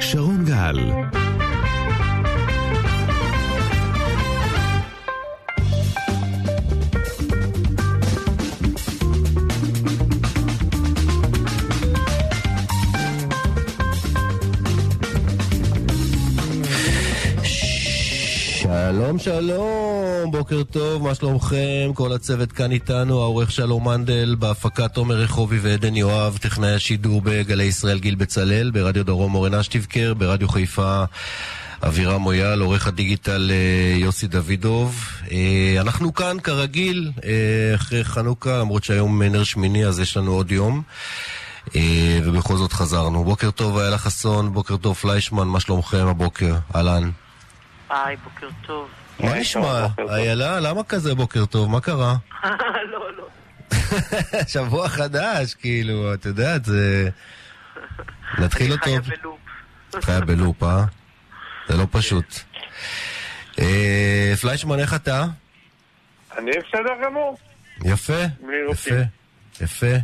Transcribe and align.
שרון 0.00 0.44
גל 0.44 0.76
שלום 19.18 19.42
שלום, 19.42 20.30
בוקר 20.30 20.62
טוב, 20.62 21.02
מה 21.02 21.14
שלומכם? 21.14 21.90
כל 21.94 22.12
הצוות 22.12 22.52
כאן 22.52 22.72
איתנו, 22.72 23.20
העורך 23.20 23.50
שלום 23.52 23.88
מנדל, 23.88 24.36
בהפקת 24.38 24.96
עומר 24.96 25.14
רחובי 25.14 25.58
ועדן 25.58 25.96
יואב, 25.96 26.38
טכנאי 26.40 26.74
השידור 26.74 27.20
בגלי 27.24 27.64
ישראל 27.64 27.98
גיל 27.98 28.14
בצלאל, 28.14 28.70
ברדיו 28.70 29.04
דרום 29.04 29.34
אורן 29.34 29.54
אשטיבקר, 29.54 30.14
ברדיו 30.14 30.48
חיפה 30.48 31.04
אבירם 31.82 32.20
מויאל, 32.20 32.60
עורך 32.60 32.86
הדיגיטל 32.86 33.50
אה, 33.50 33.96
יוסי 33.98 34.26
דוידוב. 34.26 35.08
אה, 35.32 35.76
אנחנו 35.80 36.14
כאן 36.14 36.36
כרגיל, 36.40 37.10
אה, 37.24 37.74
אחרי 37.74 38.04
חנוכה, 38.04 38.58
למרות 38.58 38.84
שהיום 38.84 39.22
נר 39.22 39.44
שמיני 39.44 39.86
אז 39.86 40.00
יש 40.00 40.16
לנו 40.16 40.32
עוד 40.32 40.52
יום. 40.52 40.82
ובכל 42.24 42.56
זאת 42.56 42.72
חזרנו. 42.72 43.24
בוקר 43.24 43.50
טוב, 43.50 43.78
איילה 43.78 43.98
חסון, 43.98 44.52
בוקר 44.52 44.76
טוב, 44.76 44.96
פליישמן, 44.96 45.48
מה 45.48 45.60
שלומכם 45.60 46.06
הבוקר? 46.06 46.54
אהלן. 46.74 47.10
היי, 47.90 48.16
בוקר 48.16 48.48
טוב. 48.66 48.88
מה 49.20 49.38
נשמע? 49.38 49.86
איילה, 50.08 50.60
למה 50.60 50.84
כזה 50.84 51.14
בוקר 51.14 51.46
טוב? 51.46 51.70
מה 51.70 51.80
קרה? 51.80 52.16
לא, 52.92 53.16
לא. 53.16 53.28
שבוע 54.52 54.88
חדש, 54.88 55.54
כאילו, 55.54 56.14
את 56.14 56.26
יודעת, 56.26 56.64
זה... 56.64 57.08
נתחיל 58.38 58.72
אותו. 58.72 58.84
אני 58.90 59.02
חיה 59.02 59.16
בלופ. 59.22 59.38
חיה 60.04 60.20
בלופ, 60.20 60.62
אה? 60.62 60.84
זה 61.68 61.76
לא 61.76 61.86
פשוט. 61.90 62.38
אה, 63.58 64.32
פליישמן, 64.40 64.78
איך 64.78 64.94
אתה? 64.94 65.24
אני 66.38 66.50
בסדר 66.50 66.90
גמור. 67.04 67.38
יפה, 67.84 68.22
יפה, 68.70 68.94
יפה. 69.60 69.96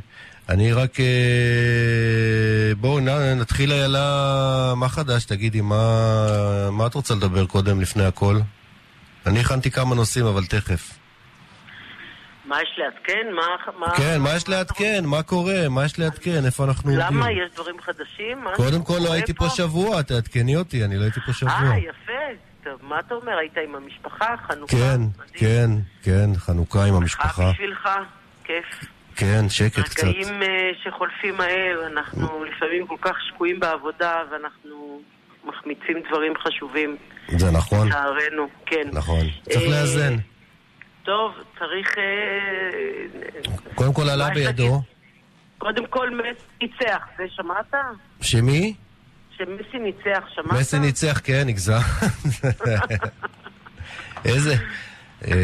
אני 0.49 0.73
רק... 0.73 1.01
אה, 1.01 2.75
בואו 2.77 3.01
נתחיל 3.37 3.73
איילה, 3.73 4.73
מה 4.77 4.89
חדש? 4.89 5.25
תגידי, 5.25 5.61
מה, 5.61 6.71
מה 6.71 6.87
את 6.87 6.95
רוצה 6.95 7.15
לדבר 7.15 7.47
קודם, 7.47 7.81
לפני 7.81 8.05
הכל? 8.05 8.39
אני 9.27 9.41
הכנתי 9.41 9.71
כמה 9.71 9.95
נושאים, 9.95 10.27
אבל 10.27 10.45
תכף. 10.45 11.01
מה 12.45 12.63
יש 12.63 12.69
לעדכן? 12.77 13.27
מה... 13.79 13.97
כן, 13.97 14.21
מה 14.21 14.37
יש 14.37 14.49
לעדכן? 14.49 15.05
מה 15.05 15.23
קורה? 15.23 15.69
מה 15.69 15.85
יש 15.85 15.99
לעדכן? 15.99 16.47
איפה 16.47 16.65
אנחנו 16.65 16.91
עומדים? 16.91 17.07
למה? 17.07 17.33
יש 17.33 17.51
דברים 17.55 17.81
חדשים? 17.81 18.45
קודם 18.57 18.83
כל 18.83 18.99
לא 19.05 19.13
הייתי 19.13 19.35
פה 19.35 19.49
שבוע, 19.49 20.03
תעדכני 20.03 20.57
אותי, 20.57 20.85
אני 20.85 20.97
לא 20.97 21.03
הייתי 21.03 21.21
פה 21.21 21.33
שבוע. 21.33 21.53
אה, 21.53 21.79
יפה. 21.79 22.13
טוב, 22.65 22.81
מה 22.83 22.99
אתה 22.99 23.15
אומר? 23.15 23.39
היית 23.39 23.57
עם 23.57 23.75
המשפחה? 23.75 24.35
חנוכה? 24.47 24.77
כן, 24.77 25.01
כן, 25.33 25.71
כן, 26.03 26.31
חנוכה 26.37 26.85
עם 26.85 26.95
המשפחה. 26.95 27.29
חג 27.29 27.51
בשבילך? 27.53 27.89
כיף. 28.45 28.65
כן, 29.17 29.49
שקט 29.49 29.89
קצת. 29.89 30.05
רגעים 30.05 30.43
אה, 30.43 30.71
שחולפים 30.83 31.37
מהר, 31.37 31.87
אנחנו 31.87 32.45
לפעמים 32.45 32.87
כל 32.87 32.97
כך 33.01 33.17
שקועים 33.29 33.61
בעבודה 33.61 34.23
ואנחנו 34.33 35.01
מחמיצים 35.45 36.03
דברים 36.09 36.33
חשובים. 36.39 36.97
זה 37.39 37.51
נכון. 37.51 37.89
לצערנו, 37.89 38.49
כן. 38.67 38.89
נכון. 38.93 39.27
צריך 39.43 39.63
אה, 39.63 39.69
לאזן. 39.69 40.17
טוב, 41.05 41.33
צריך... 41.59 41.99
אה, 41.99 43.75
קודם 43.75 43.93
כל 43.93 44.09
עלה 44.09 44.31
בידו. 44.31 44.83
קודם 45.59 45.87
כל 45.87 46.11
מסי 46.11 46.43
ניצח, 46.61 47.07
זה 47.19 47.25
שמעת? 47.29 47.75
שמי? 48.21 48.75
שמסי 49.37 49.79
ניצח, 49.79 50.25
שמעת? 50.35 50.61
מסי 50.61 50.79
ניצח, 50.79 51.21
כן, 51.25 51.43
נגזר. 51.47 51.79
איזה... 54.25 54.55
אה, 55.25 55.35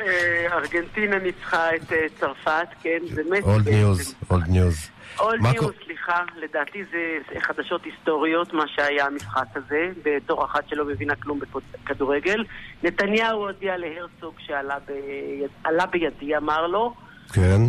אה, 0.00 0.56
ארגנטינה 0.56 1.18
ניצחה 1.18 1.76
את 1.76 1.92
אה, 1.92 1.98
צרפת, 2.20 2.68
כן, 2.82 2.98
זה 3.14 3.22
באמת... 3.24 3.42
old 3.42 3.68
news, 3.68 4.14
old 4.30 4.48
news. 4.48 4.90
old 5.20 5.40
news, 5.42 5.72
סליחה, 5.84 6.22
לדעתי 6.36 6.84
זה 6.84 7.40
חדשות 7.40 7.84
היסטוריות, 7.84 8.52
מה 8.52 8.64
שהיה 8.68 9.06
המשחק 9.06 9.46
הזה, 9.54 9.88
בתור 10.04 10.44
אחת 10.44 10.68
שלא 10.68 10.84
מבינה 10.84 11.14
כלום 11.14 11.40
בכדורגל. 11.84 12.44
נתניהו 12.82 13.46
הודיע 13.46 13.76
להרצוג 13.76 14.34
שעלה 14.46 15.86
בידי, 15.90 16.36
אמר 16.36 16.66
לו. 16.66 16.94
כן. 17.32 17.60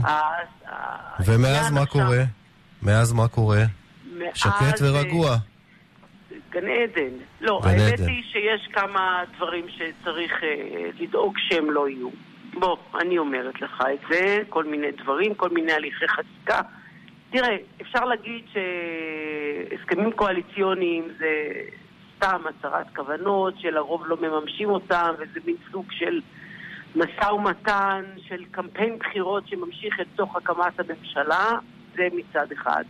ומאז 1.26 1.72
מה 1.72 1.86
קורה? 1.86 2.24
מאז 2.84 3.14
מה 3.14 3.28
קורה? 3.28 3.64
שקט 4.34 4.82
ורגוע. 4.82 5.36
גן 6.52 6.68
עדן. 6.68 7.16
לא, 7.42 7.62
גן 7.64 7.70
האמת 7.70 7.94
עדן. 7.94 8.08
היא 8.08 8.24
שיש 8.32 8.68
כמה 8.74 9.24
דברים 9.38 9.66
שצריך 9.70 10.32
אה, 10.44 10.90
לדאוג 11.00 11.34
שהם 11.38 11.72
לא 11.72 11.90
יהיו. 11.90 12.10
בוא, 12.54 12.78
אני 13.02 13.18
אומרת 13.18 13.62
לך 13.62 13.84
את 13.94 14.00
זה, 14.10 14.40
כל 14.50 14.64
מיני 14.64 14.88
דברים, 15.04 15.36
כל 15.36 15.50
מיני 15.50 15.72
הליכי 15.72 16.08
חקיקה. 16.08 16.62
תראה, 17.32 17.56
אפשר 17.82 18.06
להגיד 18.06 18.46
שהסכמים 18.54 20.12
קואליציוניים 20.12 21.08
זה 21.20 21.52
סתם 22.16 22.42
הצהרת 22.50 22.88
כוונות, 22.96 23.54
שלרוב 23.60 24.04
לא 24.08 24.18
מממשים 24.22 24.70
אותם, 24.70 25.14
וזה 25.20 25.40
מין 25.46 25.56
סוג 25.72 25.86
של 25.92 26.22
משא 26.96 27.32
ומתן, 27.32 28.04
של 28.28 28.44
קמפיין 28.52 29.00
בחירות 29.00 29.48
שממשיך 29.48 30.00
את 30.02 30.08
תוך 30.16 30.36
הקמת 30.36 30.80
הממשלה, 30.80 31.50
זה 31.96 32.08
מצד 32.14 32.52
אחד. 32.52 32.84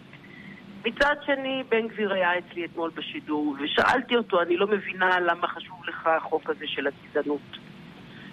מצד 0.85 1.15
שני, 1.25 1.63
בן 1.69 1.87
גביר 1.87 2.13
היה 2.13 2.29
אצלי 2.37 2.65
אתמול 2.65 2.91
בשידור, 2.95 3.55
ושאלתי 3.63 4.15
אותו, 4.15 4.41
אני 4.41 4.57
לא 4.57 4.67
מבינה 4.67 5.19
למה 5.19 5.47
חשוב 5.47 5.81
לך 5.87 6.07
החוק 6.07 6.49
הזה 6.49 6.65
של 6.67 6.87
הגזענות. 6.87 7.57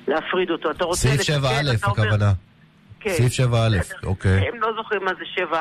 להפריד 0.08 0.50
אותו. 0.50 0.70
אתה 0.70 0.84
רוצה 0.84 1.08
סעיף 1.08 1.42
7א 1.42 1.86
הכוונה. 1.86 2.32
כן. 3.06 3.28
סעיף 3.28 3.50
7א, 3.50 4.06
אוקיי. 4.06 4.48
הם 4.48 4.60
לא 4.60 4.68
זוכרים 4.76 5.04
מה 5.04 5.10
זה 5.14 5.42
7א. 5.42 5.56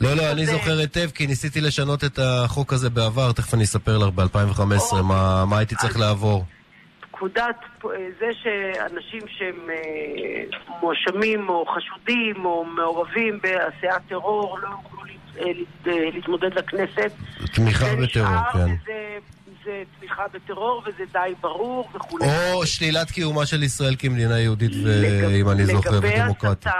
לא, 0.00 0.14
לא, 0.14 0.30
אני 0.32 0.46
זוכר 0.46 0.78
היטב, 0.78 1.10
כי 1.14 1.26
ניסיתי 1.26 1.60
לשנות 1.60 2.04
את 2.04 2.18
החוק 2.22 2.72
הזה 2.72 2.90
בעבר, 2.90 3.32
תכף 3.32 3.54
אני 3.54 3.64
אספר 3.64 3.98
לך 3.98 4.08
ב-2015 4.14 5.02
מה 5.02 5.58
הייתי 5.58 5.74
צריך 5.74 5.98
לעבור. 5.98 6.44
פקודת, 7.10 7.56
זה 8.20 8.26
שאנשים 8.42 9.20
שהם 9.38 9.70
אה, 9.70 10.58
מואשמים 10.80 11.48
או 11.48 11.64
חשודים 11.66 12.44
או 12.44 12.64
מעורבים 12.64 13.38
בעשיית 13.42 14.02
טרור 14.08 14.58
לא 14.58 14.68
יוכלו 14.68 15.00
להתמודד 15.84 16.54
לכנסת. 16.54 17.12
תמיכה 17.54 17.86
בטרור, 17.96 18.52
כן. 18.52 18.74
זה 18.86 19.18
תמיכה 19.98 20.24
בטרור 20.32 20.82
וזה 20.86 21.04
די 21.12 21.34
ברור 21.40 21.88
וכולי. 21.94 22.24
או 22.52 22.66
שלילת 22.66 23.10
קיומה 23.10 23.46
של 23.46 23.62
ישראל 23.62 23.94
כמדינה 23.98 24.38
יהודית, 24.38 24.72
אם 25.40 25.48
אני 25.50 25.66
זוכר, 25.66 25.98
ודמוקרטית. 26.02 26.72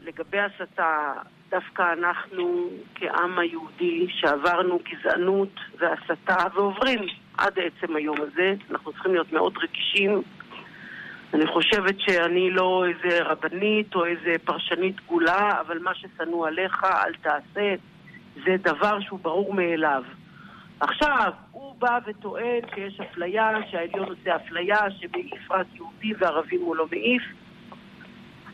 לגבי 0.00 0.38
הסתה, 0.40 1.12
דווקא 1.50 1.82
אנחנו 1.98 2.70
כעם 2.94 3.38
היהודי 3.38 4.06
שעברנו 4.10 4.78
גזענות 4.88 5.60
והסתה 5.78 6.44
ועוברים 6.54 6.98
עד 7.38 7.52
עצם 7.58 7.96
היום 7.96 8.16
הזה, 8.20 8.54
אנחנו 8.70 8.92
צריכים 8.92 9.12
להיות 9.12 9.32
מאוד 9.32 9.54
רגישים. 9.62 10.22
אני 11.34 11.46
חושבת 11.46 12.00
שאני 12.00 12.50
לא 12.50 12.84
איזה 12.88 13.22
רבנית 13.22 13.94
או 13.94 14.04
איזה 14.04 14.34
פרשנית 14.44 14.96
גולה, 15.06 15.60
אבל 15.60 15.78
מה 15.78 15.90
ששנוא 15.94 16.46
עליך 16.46 16.84
אל 16.84 17.12
תעשה. 17.22 17.74
זה 18.44 18.56
דבר 18.62 19.00
שהוא 19.00 19.20
ברור 19.22 19.54
מאליו. 19.54 20.02
עכשיו, 20.80 21.32
בא 21.78 21.98
וטוען 22.06 22.60
שיש 22.74 23.00
אפליה, 23.00 23.50
שהעליון 23.70 24.08
עושה 24.08 24.36
אפליה, 24.36 24.78
שמעיף 24.90 25.50
רק 25.50 25.66
יהודי 25.74 26.12
וערבים 26.18 26.60
הוא 26.60 26.76
לא 26.76 26.86
מעיף. 26.90 27.22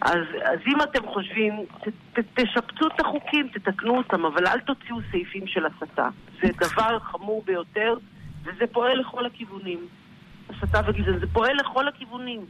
אז, 0.00 0.24
אז 0.42 0.58
אם 0.66 0.82
אתם 0.82 1.06
חושבים, 1.06 1.64
ת, 1.80 1.88
ת, 1.88 2.40
תשפצו 2.40 2.86
את 2.86 3.00
החוקים, 3.00 3.48
תתקנו 3.48 3.96
אותם, 3.96 4.24
אבל 4.24 4.46
אל 4.46 4.60
תוציאו 4.60 4.96
סעיפים 5.10 5.46
של 5.46 5.66
הסתה. 5.66 6.08
זה 6.42 6.48
דבר 6.60 6.98
חמור 6.98 7.42
ביותר, 7.46 7.94
וזה 8.42 8.66
פועל 8.72 9.00
לכל 9.00 9.26
הכיוונים. 9.26 9.78
הסתה 10.48 10.80
וגזענות, 10.86 11.20
זה 11.20 11.26
פועל 11.32 11.56
לכל 11.56 11.88
הכיוונים. 11.88 12.40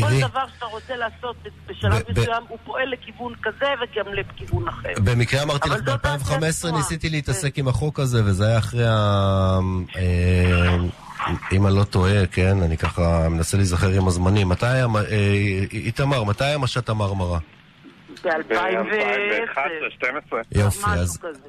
תראי... 0.00 0.22
כל 0.22 0.28
דבר 0.28 0.44
שאתה 0.54 0.66
רוצה 0.66 0.96
לעשות 0.96 1.36
בשלב 1.66 2.02
מסוים, 2.08 2.42
הוא 2.48 2.58
פועל 2.64 2.88
לכיוון 2.88 3.32
כזה 3.42 3.66
וגם 3.82 4.14
לכיוון 4.14 4.68
אחר. 4.68 4.92
במקרה 5.04 5.42
אמרתי 5.42 5.68
לך, 5.68 5.80
ב-2015 5.80 6.70
ניסיתי 6.72 7.10
להתעסק 7.10 7.54
כן. 7.54 7.60
עם 7.60 7.68
החוק 7.68 8.00
הזה, 8.00 8.24
וזה 8.24 8.46
היה 8.46 8.58
אחרי 8.58 8.86
ה... 8.88 9.58
אה, 9.96 10.76
אם 11.52 11.66
אני 11.66 11.76
לא 11.76 11.84
טועה, 11.84 12.26
כן, 12.26 12.62
אני 12.62 12.76
ככה 12.76 13.28
מנסה 13.28 13.56
להיזכר 13.56 13.88
עם 13.88 14.08
הזמנים. 14.08 14.48
מתי 14.48 14.66
היה... 14.66 14.86
אה, 15.10 15.64
איתמר, 15.72 16.24
מתי 16.24 16.44
היה 16.44 16.58
משט 16.58 16.88
המרמרה? 16.88 17.38
ב-2011-2012. 18.24 20.34
יופי, 20.52 20.90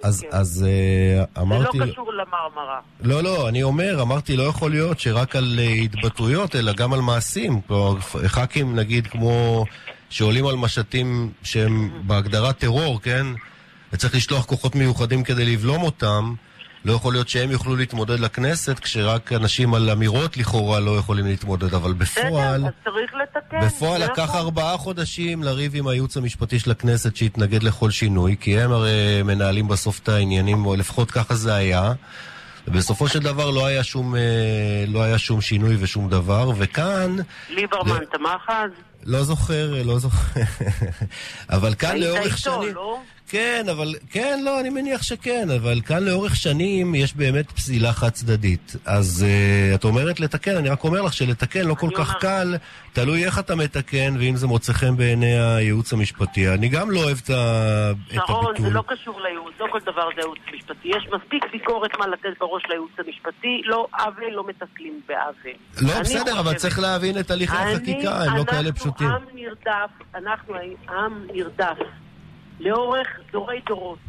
אז 0.03 0.21
כן. 0.21 0.37
אה, 0.67 1.23
אמרתי... 1.41 1.77
זה 1.77 1.85
לא 1.85 1.91
קשור 1.91 2.13
למרמרה. 2.13 2.79
לא, 3.01 3.23
לא, 3.23 3.49
אני 3.49 3.63
אומר, 3.63 4.01
אמרתי, 4.01 4.37
לא 4.37 4.43
יכול 4.43 4.71
להיות 4.71 4.99
שרק 4.99 5.35
על 5.35 5.55
אה, 5.59 5.63
התבטאויות, 5.63 6.55
אלא 6.55 6.73
גם 6.73 6.93
על 6.93 7.01
מעשים. 7.01 7.61
כלומר, 7.61 7.99
ח"כים, 8.27 8.75
נגיד, 8.75 9.07
כמו 9.07 9.65
שעולים 10.09 10.47
על 10.47 10.55
משטים 10.55 11.31
שהם 11.43 11.89
בהגדרת 12.07 12.57
טרור, 12.57 13.01
כן? 13.01 13.25
וצריך 13.93 14.15
לשלוח 14.15 14.45
כוחות 14.45 14.75
מיוחדים 14.75 15.23
כדי 15.23 15.45
לבלום 15.45 15.83
אותם. 15.83 16.33
לא 16.85 16.93
יכול 16.93 17.13
להיות 17.13 17.29
שהם 17.29 17.51
יוכלו 17.51 17.75
להתמודד 17.75 18.19
לכנסת, 18.19 18.79
כשרק 18.79 19.33
אנשים 19.33 19.73
על 19.73 19.89
אמירות 19.89 20.37
לכאורה 20.37 20.79
לא 20.79 20.97
יכולים 20.97 21.25
להתמודד, 21.25 21.73
אבל 21.73 21.93
בפועל... 21.93 22.61
בסדר, 22.61 22.67
אז 22.67 22.73
צריך 22.83 23.11
לתקן. 23.13 23.59
בפועל 23.65 24.03
לקח 24.03 24.23
נכון. 24.23 24.39
ארבעה 24.39 24.77
חודשים 24.77 25.43
לריב 25.43 25.71
עם 25.75 25.87
הייעוץ 25.87 26.17
המשפטי 26.17 26.59
של 26.59 26.71
הכנסת 26.71 27.15
שהתנגד 27.15 27.63
לכל 27.63 27.91
שינוי, 27.91 28.35
כי 28.39 28.59
הם 28.59 28.71
הרי 28.71 29.23
מנהלים 29.25 29.67
בסוף 29.67 29.99
את 29.99 30.09
העניינים, 30.09 30.65
או 30.65 30.75
לפחות 30.75 31.11
ככה 31.11 31.35
זה 31.35 31.53
היה. 31.53 31.93
ובסופו 32.67 33.07
של 33.07 33.19
דבר 33.19 33.49
לא 33.49 33.65
היה 33.65 33.83
שום, 33.83 34.15
אה, 34.15 34.21
לא 34.87 35.03
היה 35.03 35.17
שום 35.17 35.41
שינוי 35.41 35.77
ושום 35.79 36.09
דבר, 36.09 36.51
וכאן, 36.57 37.15
ליברמן 37.49 38.05
תמך 38.11 38.43
אז? 38.47 38.71
לא 39.05 39.23
זוכר, 39.23 39.83
לא 39.85 39.99
זוכר, 39.99 40.41
אבל 41.49 41.75
כאן 41.75 41.91
היית 41.91 42.03
לאורך 42.03 42.25
איתו, 42.25 42.37
שנים... 42.37 42.75
לא? 42.75 42.99
כן, 43.29 43.65
אבל, 43.71 43.95
כן, 44.11 44.39
לא, 44.45 44.59
אני 44.59 44.69
מניח 44.69 45.01
שכן, 45.03 45.47
אבל 45.61 45.81
כאן 45.81 46.03
לאורך 46.03 46.35
שנים 46.35 46.95
יש 46.95 47.13
באמת 47.15 47.51
פסילה 47.51 47.93
חד 47.93 48.09
צדדית. 48.09 48.75
אז 48.85 49.25
uh, 49.27 49.75
את 49.75 49.83
אומרת 49.83 50.19
לתקן, 50.19 50.55
אני 50.55 50.69
רק 50.69 50.83
אומר 50.83 51.01
לך 51.01 51.13
שלתקן 51.13 51.65
לא 51.67 51.73
כל 51.73 51.89
כך 51.95 52.09
אומר- 52.09 52.19
קל, 52.19 52.55
תלוי 52.93 53.25
איך 53.25 53.39
אתה 53.39 53.55
מתקן, 53.55 54.15
ואם 54.19 54.35
זה 54.35 54.47
מוצא 54.47 54.73
חן 54.73 54.97
בעיני 54.97 55.39
הייעוץ 55.39 55.93
המשפטי. 55.93 56.49
אני 56.49 56.67
גם 56.69 56.91
לא 56.91 56.99
אוהב 56.99 57.17
את, 57.23 57.29
ה... 57.29 57.91
את 58.07 58.21
שרון, 58.27 58.45
הביטול. 58.45 58.65
זה 58.67 58.73
לא 58.73 58.83
קשור 58.87 59.21
לייעוץ, 59.21 59.53
לא 59.59 59.67
כל 59.71 59.79
דבר 59.85 60.09
זה 60.15 60.21
ייעוץ 60.21 60.39
משפטי. 60.55 60.87
יש 60.87 61.07
מספיק 61.15 61.43
ביקורת 61.51 61.91
מה 61.99 62.07
לתת 62.07 62.39
בראש 62.39 62.63
לייעוץ 62.69 62.91
המשפטי, 62.97 63.61
לא 63.65 63.87
עוול, 63.99 64.31
לא 64.31 64.43
מתקלים 64.47 65.01
בעוול. 65.07 65.53
לא, 65.81 65.99
בסדר, 65.99 66.33
אבל 66.33 66.43
חושבת- 66.43 66.55
צריך 66.57 66.79
להבין 66.79 67.19
את 67.19 67.31
הליכי 67.31 67.55
החקיקה, 67.57 68.23
הם 68.23 68.37
לא 68.37 68.43
כאלה 68.43 68.71
פשוטים. 68.71 69.07
אנחנו 69.07 69.29
עם 69.29 69.35
נרדף, 69.35 69.91
אנחנו 70.15 70.55
עם 70.89 71.27
נרדף 71.33 71.77
לאורך 72.59 73.07
דורי 73.31 73.59
דורות. 73.65 73.99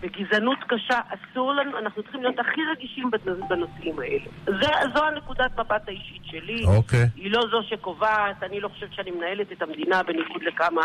וגזענות 0.00 0.58
קשה, 0.66 1.00
אסור 1.08 1.52
לנו, 1.54 1.78
אנחנו 1.78 2.02
צריכים 2.02 2.22
להיות 2.22 2.38
הכי 2.38 2.60
רגישים 2.72 3.10
בנ- 3.12 3.48
בנושאים 3.48 3.98
האלה. 3.98 4.24
זה, 4.60 4.68
זו 4.94 5.04
הנקודת 5.04 5.58
מבט 5.58 5.88
האישית 5.88 6.22
שלי. 6.24 6.64
אוקיי. 6.66 7.06
היא 7.16 7.30
לא 7.32 7.40
זו 7.50 7.62
שקובעת, 7.68 8.42
אני 8.42 8.60
לא 8.60 8.68
חושבת 8.68 8.92
שאני 8.92 9.10
מנהלת 9.10 9.52
את 9.52 9.62
המדינה 9.62 10.02
בניגוד 10.02 10.42
לכמה 10.42 10.82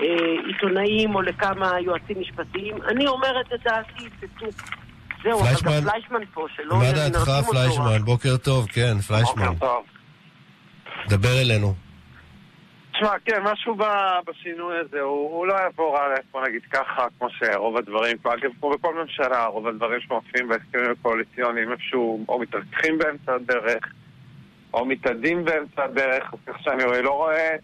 אה, 0.00 0.06
עיתונאים 0.46 1.14
או 1.14 1.22
לכמה 1.22 1.72
יועצים 1.80 2.20
משפטיים. 2.20 2.74
אני 2.82 3.06
אומרת 3.06 3.52
את 3.54 3.60
דעתי, 3.64 4.04
זה 4.20 4.26
טוב. 4.40 4.48
זהו, 5.22 5.40
אבל 5.40 5.48
פליישמן? 5.48 5.72
גם 5.84 5.90
פליישמן 5.90 6.20
פה, 6.34 6.46
שלא 6.56 6.76
מה 6.76 6.92
דעתך. 6.92 7.30
פליישמן? 7.50 7.98
בוקר 8.04 8.36
טוב, 8.36 8.66
כן, 8.66 8.98
פליישמן. 8.98 9.46
בוקר 9.46 9.66
טוב. 9.66 9.84
דבר 11.08 11.40
אלינו. 11.40 11.74
תשמע, 12.98 13.18
כן, 13.24 13.42
משהו 13.42 13.74
ב- 13.74 14.18
בשינוי 14.26 14.78
הזה, 14.78 15.00
הוא, 15.00 15.30
הוא 15.30 15.46
לא 15.46 15.54
יעבור 15.54 15.98
א', 15.98 16.14
בוא 16.32 16.46
נגיד 16.46 16.62
ככה, 16.72 17.06
כמו 17.18 17.28
שרוב 17.30 17.76
הדברים, 17.76 18.16
אגב, 18.24 18.50
כמו 18.60 18.70
בכל 18.70 18.94
ממשלה, 18.94 19.46
רוב 19.46 19.66
הדברים 19.66 20.00
שמופיעים 20.00 20.48
בהסכמים 20.48 20.90
הקואליציוניים 20.90 21.72
איפשהו 21.72 22.24
או 22.28 22.38
מתרככים 22.38 22.98
באמצע 22.98 23.34
הדרך, 23.34 23.92
או 24.74 24.84
מתאדים 24.84 25.44
באמצע 25.44 25.84
הדרך, 25.84 26.34
כך 26.46 26.62
שאני 26.62 26.84
רואה, 26.84 27.02
לא 27.02 27.10
רואה 27.10 27.56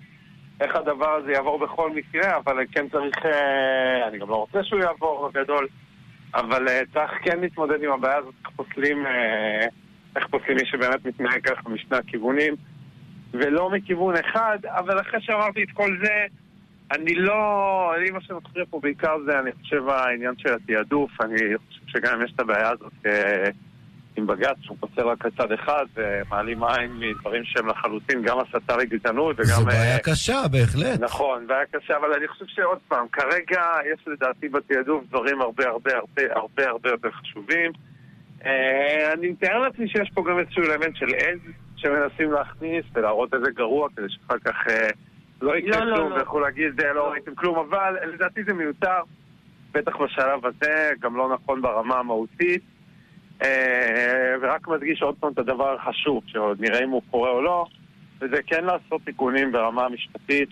איך 0.61 0.77
הדבר 0.77 1.11
הזה 1.11 1.33
יעבור 1.33 1.59
בכל 1.59 1.91
מקרה, 1.91 2.37
אבל 2.37 2.65
כן 2.73 2.89
צריך, 2.89 3.27
אה, 3.27 4.09
אני 4.09 4.19
גם 4.19 4.29
לא 4.29 4.37
רוצה 4.37 4.65
שהוא 4.65 4.81
יעבור 4.81 5.29
בגדול, 5.29 5.69
אבל 6.35 6.69
אה, 6.69 6.81
צריך 6.93 7.13
כן 7.23 7.41
להתמודד 7.41 7.83
עם 7.83 7.93
הבעיה 7.93 8.17
הזאת, 8.17 8.35
איך 8.45 8.51
פוסלים, 8.57 9.07
אה, 9.07 9.67
איך 10.17 10.27
פוסלים 10.27 10.57
מי 10.57 10.67
שבאמת 10.67 11.05
מתנהג 11.05 11.41
ככה 11.49 11.69
משני 11.69 11.97
הכיוונים. 11.97 12.55
ולא 13.35 13.71
מכיוון 13.71 14.15
אחד, 14.17 14.59
אבל 14.65 15.01
אחרי 15.01 15.21
שאמרתי 15.23 15.63
את 15.63 15.69
כל 15.75 15.97
זה, 16.05 16.27
אני 16.93 17.15
לא... 17.15 17.93
אני 17.97 18.11
מה 18.11 18.21
שמפריע 18.21 18.65
פה 18.71 18.81
בעיקר 18.83 19.17
זה, 19.27 19.39
אני 19.39 19.53
חושב, 19.53 19.89
העניין 19.89 20.35
של 20.39 20.55
התעדוף. 20.55 21.11
אני 21.21 21.39
חושב 21.69 21.81
שגם 21.87 22.15
אם 22.15 22.25
יש 22.25 22.33
את 22.35 22.41
הבעיה 22.41 22.71
הזאת 22.71 22.93
אה, 23.07 23.51
עם 24.17 24.27
בג"ץ, 24.27 24.57
שהוא 24.61 24.77
פוסל 24.81 25.09
רק 25.09 25.25
לצד 25.25 25.53
אחד, 25.53 25.85
ומעלים 25.95 26.65
עין 26.65 26.91
מדברים 26.93 27.43
שהם 27.45 27.67
לחלוטין 27.69 28.23
גם 28.23 28.39
הסתה 28.39 28.77
לגזענות 28.77 29.37
וגם... 29.39 29.47
זו 29.47 29.65
בעיה 29.65 29.95
אה, 29.95 29.99
קשה, 29.99 30.43
בהחלט. 30.51 31.01
נכון, 31.01 31.47
בעיה 31.47 31.67
קשה, 31.73 31.97
אבל 31.97 32.13
אני 32.13 32.29
חושב 32.29 32.45
שעוד 32.49 32.79
פעם, 32.89 33.07
כרגע 33.13 33.63
יש 33.93 34.09
לדעתי 34.09 34.49
בתעדוף 34.49 35.05
דברים 35.09 35.41
הרבה 35.41 35.69
הרבה 35.69 35.91
הרבה 35.97 36.23
הרבה 36.35 36.69
הרבה 36.69 36.91
יותר 36.91 37.11
חשובים. 37.11 37.73
אה, 38.47 39.13
אני 39.13 39.29
מתאר 39.29 39.59
לעצמי 39.59 39.89
שיש 39.89 40.11
פה 40.15 40.25
גם 40.29 40.39
איזשהו 40.39 40.63
אלמנט 40.63 40.97
של 40.97 41.15
עז 41.15 41.39
שמנסים 41.85 42.33
להכניס 42.33 42.85
ולהראות 42.95 43.35
איזה 43.35 43.51
גרוע 43.57 43.89
כדי 43.97 44.07
שאחר 44.09 44.39
כך 44.45 44.55
אה, 44.71 44.89
לא 45.43 45.57
יקרה 45.57 45.85
לא, 45.85 45.91
לא, 45.91 46.25
כלום 46.25 46.43
לא. 46.43 46.43
להגיד 46.43 46.81
"אה, 46.81 46.93
לא 46.93 47.11
ראיתם 47.11 47.35
כלום, 47.35 47.59
אבל 47.59 47.95
לדעתי 48.15 48.45
זה 48.45 48.53
מיותר, 48.55 49.01
בטח 49.73 49.93
בשלב 49.97 50.47
הזה, 50.47 50.91
גם 51.01 51.17
לא 51.17 51.35
נכון 51.35 51.63
ברמה 51.63 51.99
המהותית. 51.99 52.63
אה, 53.43 54.35
ורק 54.43 54.69
מדגיש 54.69 55.03
עוד 55.03 55.15
פעם 55.21 55.33
את 55.33 55.39
הדבר 55.39 55.77
החשוב, 55.81 56.23
שעוד 56.27 56.61
נראה 56.61 56.85
אם 56.85 56.91
הוא 56.91 57.03
קורה 57.11 57.31
או 57.31 57.43
לא, 57.43 57.67
וזה 58.21 58.37
כן 58.47 58.65
לעשות 58.65 59.01
תיקונים 59.05 59.53
ברמה 59.53 59.85
המשפטית, 59.85 60.49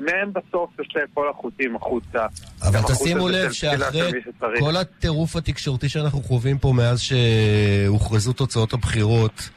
מהם 0.00 0.32
בסוף 0.32 0.70
יוצא 0.78 1.00
כל 1.14 1.28
החוטים 1.28 1.76
החוצה. 1.76 2.26
אבל 2.62 2.78
תשימו 2.88 3.28
לב 3.28 3.52
שאחרי. 3.52 4.12
כל 4.60 4.76
הטירוף 4.80 5.36
התקשורתי 5.36 5.88
שאנחנו 5.88 6.20
חווים 6.20 6.58
פה 6.58 6.72
מאז 6.76 7.00
שהוכרזו 7.00 8.32
תוצאות 8.32 8.72
הבחירות, 8.72 9.50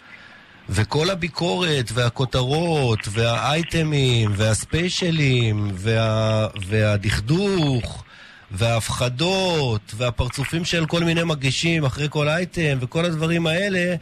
וכל 0.71 1.10
הביקורת 1.10 1.92
והכותרות 1.94 3.00
והאייטמים 3.12 4.31
והספיישלים 4.36 5.71
וה... 5.74 6.48
והדכדוך 6.68 8.04
וההפחדות 8.51 9.94
והפרצופים 9.98 10.66
של 10.66 10.86
כל 10.86 11.04
מיני 11.04 11.24
מגישים 11.24 11.86
אחרי 11.86 12.07
כל 12.10 12.30
אייטם 12.30 12.77
וכל 12.81 13.06
הדברים 13.06 13.48
האלה, 13.48 13.95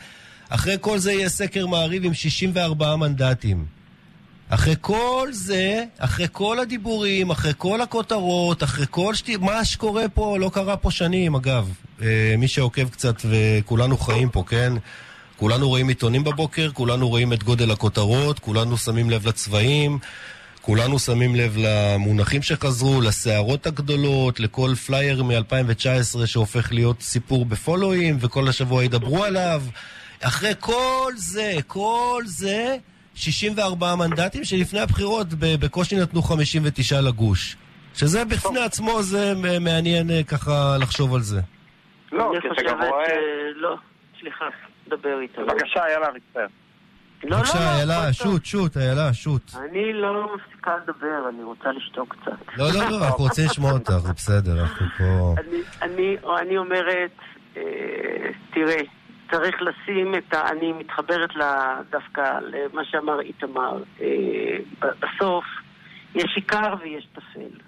אחרי 0.49 0.77
כל 0.81 0.97
זה 0.97 1.11
יהיה 1.11 1.29
סקר 1.29 1.67
מעריב 1.67 2.05
עם 2.05 2.13
64 2.13 2.95
מנדטים. 2.95 3.65
אחרי 4.49 4.75
כל 4.81 5.27
זה, 5.31 5.83
אחרי 5.97 6.27
כל 6.31 6.59
הדיבורים, 6.59 7.29
אחרי 7.29 7.53
כל 7.57 7.81
הכותרות, 7.81 8.63
אחרי 8.63 8.85
כל 8.89 9.15
שתי... 9.15 9.37
מה 9.37 9.65
שקורה 9.65 10.09
פה, 10.13 10.37
לא 10.39 10.51
קרה 10.53 10.77
פה 10.77 10.91
שנים, 10.91 11.35
אגב. 11.35 11.69
אה, 12.01 12.35
מי 12.37 12.47
שעוקב 12.47 12.89
קצת, 12.89 13.15
וכולנו 13.25 13.97
חיים 13.97 14.29
פה, 14.29 14.43
כן? 14.47 14.73
כולנו 15.37 15.69
רואים 15.69 15.87
עיתונים 15.87 16.23
בבוקר, 16.23 16.69
כולנו 16.73 17.09
רואים 17.09 17.33
את 17.33 17.43
גודל 17.43 17.71
הכותרות, 17.71 18.39
כולנו 18.39 18.77
שמים 18.77 19.09
לב 19.09 19.27
לצבעים, 19.27 19.97
כולנו 20.61 20.99
שמים 20.99 21.35
לב 21.35 21.57
למונחים 21.57 22.41
שחזרו, 22.41 23.01
לסערות 23.01 23.67
הגדולות, 23.67 24.39
לכל 24.39 24.75
פלייר 24.85 25.23
מ-2019 25.23 26.25
שהופך 26.25 26.71
להיות 26.71 27.01
סיפור 27.01 27.45
ב 27.45 27.51
full 27.51 27.75
volume, 27.75 28.17
וכל 28.21 28.47
השבוע 28.47 28.83
ידברו 28.83 29.23
עליו. 29.23 29.61
אחרי 30.23 30.51
כל 30.59 31.13
זה, 31.15 31.53
כל 31.67 32.23
זה, 32.25 32.77
64 33.15 33.95
מנדטים 33.95 34.43
שלפני 34.43 34.79
הבחירות 34.79 35.27
בקושי 35.39 35.95
נתנו 35.95 36.21
59 36.21 37.01
לגוש. 37.01 37.57
שזה 37.93 38.25
בפני 38.25 38.59
עצמו 38.59 39.01
זה 39.01 39.33
מעניין 39.61 40.11
אה, 40.11 40.23
ככה 40.23 40.77
לחשוב 40.79 41.15
על 41.15 41.21
זה. 41.21 41.41
לא, 42.11 42.31
כי 42.41 42.47
אתה 42.47 42.69
גם 42.69 42.83
רואה... 42.83 43.05
ש... 43.05 43.11
לא, 43.55 43.75
סליחה, 44.19 44.45
דבר 44.89 45.19
איתו. 45.21 45.41
בבקשה, 45.41 45.79
יאללה, 45.93 46.07
מצטער. 46.15 46.47
לא, 47.23 47.29
לא, 47.29 47.37
בבקשה, 47.37 47.59
לא, 47.59 47.77
איילה, 47.77 48.05
טוב. 48.05 48.11
שוט, 48.11 48.45
שוט, 48.45 48.77
איילה, 48.77 49.13
שוט. 49.13 49.51
אני 49.55 49.93
לא 49.93 50.35
מפסיקה 50.35 50.71
לדבר, 50.83 51.29
אני 51.29 51.43
רוצה 51.43 51.71
לשתוק 51.71 52.15
קצת. 52.15 52.57
לא, 52.57 52.65
לא, 52.73 52.89
לא, 52.89 53.05
אנחנו 53.05 53.23
רוצים 53.23 53.45
לשמוע 53.45 53.71
אותך, 53.71 53.91
זה 53.91 54.13
בסדר, 54.13 54.61
אנחנו 54.61 54.85
פה... 54.97 55.35
אני, 55.37 55.57
אני, 55.81 56.17
אני 56.41 56.57
אומרת, 56.57 57.11
אה, 57.57 57.61
תראה, 58.53 58.81
צריך 59.31 59.55
לשים 59.61 60.15
את 60.15 60.33
ה... 60.33 60.49
אני 60.51 60.73
מתחברת 60.73 61.29
דווקא 61.89 62.39
למה 62.41 62.85
שאמר 62.85 63.19
איתמר. 63.19 63.83
אה, 64.01 64.57
בסוף, 64.81 65.45
יש 66.15 66.33
עיקר 66.35 66.73
ויש 66.81 67.07
טפל. 67.13 67.59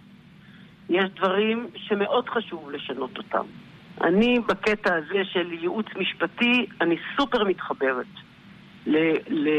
יש 0.89 1.05
דברים 1.15 1.67
שמאוד 1.75 2.29
חשוב 2.29 2.71
לשנות 2.71 3.17
אותם. 3.17 3.45
אני, 4.01 4.39
בקטע 4.39 4.95
הזה 4.95 5.25
של 5.25 5.53
ייעוץ 5.53 5.85
משפטי, 5.95 6.65
אני 6.81 6.95
סופר 7.17 7.43
מתחברת. 7.43 8.05
ל... 8.85 8.97
ל... 9.29 9.49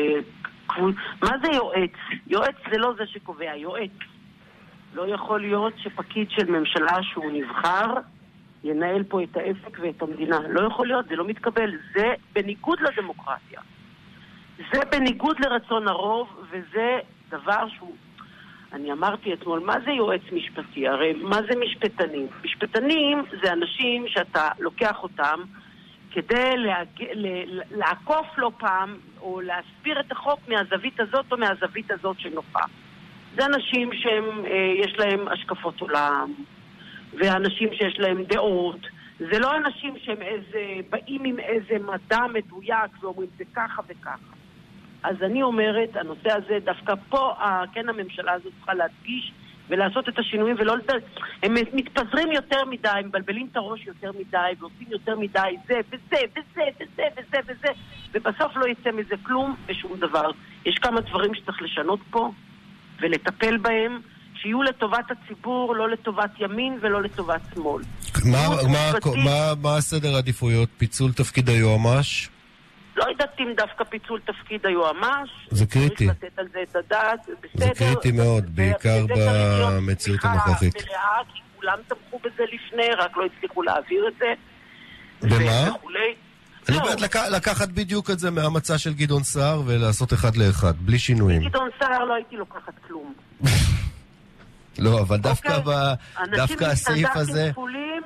מה 1.23 1.31
זה 1.43 1.49
יועץ? 1.53 1.91
יועץ 2.27 2.55
זה 2.71 2.79
לא 2.79 2.93
זה 2.99 3.07
שקובע, 3.07 3.57
יועץ. 3.57 3.91
לא 4.95 5.15
יכול 5.15 5.41
להיות 5.41 5.73
שפקיד 5.79 6.31
של 6.31 6.51
ממשלה 6.51 7.03
שהוא 7.03 7.33
נבחר 7.33 7.95
ינהל 8.65 9.03
פה 9.03 9.23
את 9.23 9.37
העסק 9.37 9.79
ואת 9.81 10.03
המדינה. 10.03 10.39
לא 10.49 10.67
יכול 10.67 10.87
להיות, 10.87 11.09
זה 11.09 11.17
לא 11.17 11.25
מתקבל. 11.25 11.73
זה 11.95 12.15
בניגוד 12.33 12.79
לדמוקרטיה. 12.81 13.61
זה 14.73 14.81
בניגוד 14.91 15.37
לרצון 15.41 15.89
הרוב, 15.89 16.29
וזה 16.51 16.99
דבר 17.29 17.69
שהוא... 17.69 17.97
אני 18.73 18.93
אמרתי 18.93 19.33
אתמול, 19.33 19.61
מה 19.61 19.75
זה 19.85 19.91
יועץ 19.91 20.21
משפטי? 20.33 20.89
הרי 20.89 21.13
מה 21.13 21.37
זה 21.51 21.59
משפטנים? 21.61 22.27
משפטנים 22.45 23.23
זה 23.43 23.53
אנשים 23.53 24.09
שאתה 24.09 24.49
לוקח 24.59 25.03
אותם 25.03 25.41
כדי 26.11 26.57
להג... 26.57 27.03
ל... 27.15 27.27
לעקוף 27.71 28.27
לא 28.37 28.51
פעם, 28.59 28.97
או 29.21 29.41
להסביר 29.41 30.01
את 30.01 30.13
החוק 30.13 30.41
מהזווית 30.49 31.01
הזאת 31.01 31.33
או 31.33 31.37
מהזווית 31.37 31.91
הזאת 31.91 32.21
שנוחה. 32.21 32.65
זה 33.37 33.47
אנשים 33.47 33.91
שהם, 33.93 34.45
אה, 34.45 34.83
להם 34.99 35.29
השקפות 35.29 35.81
עולם, 35.81 36.33
ואנשים 37.13 37.69
שיש 37.73 37.99
להם 37.99 38.23
דעות, 38.23 38.81
זה 39.19 39.39
לא 39.39 39.57
אנשים 39.57 39.95
שהם 39.99 40.23
איזה, 40.23 40.61
באים 40.91 41.25
עם 41.25 41.39
איזה 41.39 41.79
מדע 41.79 42.27
מדויק 42.33 42.91
ואומרים 43.01 43.29
זה 43.39 43.45
ככה 43.55 43.83
וככה. 43.89 44.40
אז 45.03 45.17
אני 45.23 45.43
אומרת, 45.43 45.97
הנושא 45.97 46.33
הזה, 46.33 46.59
דווקא 46.65 46.95
פה, 47.09 47.33
כן 47.75 47.89
הממשלה 47.89 48.33
הזאת 48.33 48.53
צריכה 48.59 48.75
להדגיש 48.75 49.33
ולעשות 49.69 50.09
את 50.09 50.19
השינויים 50.19 50.57
ולא 50.59 50.77
לדבר. 50.77 50.95
הם 51.43 51.55
מתפזרים 51.73 52.33
יותר 52.33 52.65
מדי, 52.65 52.89
מבלבלים 53.05 53.49
את 53.53 53.57
הראש 53.57 53.87
יותר 53.87 54.11
מדי 54.13 54.53
ועושים 54.61 54.87
יותר 54.91 55.19
מדי 55.19 55.57
זה 55.69 55.75
וזה 55.89 56.17
וזה 56.33 56.63
וזה 56.81 57.03
וזה 57.17 57.39
וזה 57.47 57.69
ובסוף 58.15 58.57
לא 58.57 58.67
יצא 58.69 58.91
מזה 58.91 59.15
כלום 59.23 59.57
ושום 59.67 59.97
דבר. 59.97 60.31
יש 60.67 60.79
כמה 60.79 61.01
דברים 61.01 61.35
שצריך 61.35 61.63
לשנות 61.63 62.01
פה 62.11 62.31
ולטפל 63.01 63.57
בהם. 63.57 64.01
שיהיו 64.43 64.63
לטובת 64.63 65.05
הציבור, 65.11 65.77
לא 65.77 65.91
לטובת 65.91 66.31
ימין 66.39 66.79
ולא 66.81 67.03
לטובת 67.03 67.41
שמאל. 67.55 67.83
מה, 68.25 68.49
מה, 68.73 68.93
מה, 69.25 69.53
מה 69.63 69.77
הסדר 69.77 70.15
העדיפויות? 70.15 70.69
פיצול 70.79 71.13
תפקיד 71.13 71.49
היועמ"ש? 71.49 72.29
לא 72.97 73.05
יודעת 73.05 73.41
אם 73.41 73.53
דווקא 73.57 73.85
פיצול 73.85 74.21
תפקיד 74.21 74.67
היועמ"ש. 74.67 75.31
זה 75.51 75.67
קריטי. 75.67 76.07
צריך 76.07 76.11
לתת 76.23 76.39
על 76.39 76.47
זה 76.53 76.59
את 76.63 76.77
הדעת, 76.77 77.21
בסדר. 77.41 77.67
זה 77.67 77.71
קריטי 77.75 78.13
מאוד, 78.13 78.57
בעיקר 78.57 79.07
במציאות 79.09 80.21
הנוכחית. 80.23 80.75
כי 80.75 81.41
כולם 81.57 81.79
תמכו 81.89 82.19
בזה 82.19 82.43
לפני, 82.43 82.95
רק 82.99 83.17
לא 83.17 83.25
הצליחו 83.25 83.63
להעביר 83.63 84.09
את 84.09 84.15
זה. 84.19 84.27
במה? 85.23 85.69
אני 86.69 86.77
לא. 86.77 86.83
אומרת 86.83 87.01
לקחת 87.31 87.69
בדיוק 87.69 88.11
את 88.11 88.19
זה 88.19 88.31
מהמצע 88.31 88.79
של 88.79 88.95
גדעון 88.95 89.23
סער 89.23 89.63
ולעשות 89.67 90.13
אחד 90.13 90.37
לאחד, 90.37 90.73
בלי 90.79 90.99
שינויים. 90.99 91.49
גדעון 91.49 91.69
סער 91.79 92.05
לא 92.05 92.15
הייתי 92.15 92.37
לוקחת 92.37 92.73
כלום. 92.87 93.15
לא, 94.81 95.01
אבל 95.01 95.17
דווקא, 95.17 95.49
okay. 95.49 95.61
ב, 95.61 95.71
דווקא 96.37 96.65
הסעיף 96.65 97.09
הזה... 97.15 97.41
אנשים 97.41 97.53
כפולים 97.53 98.03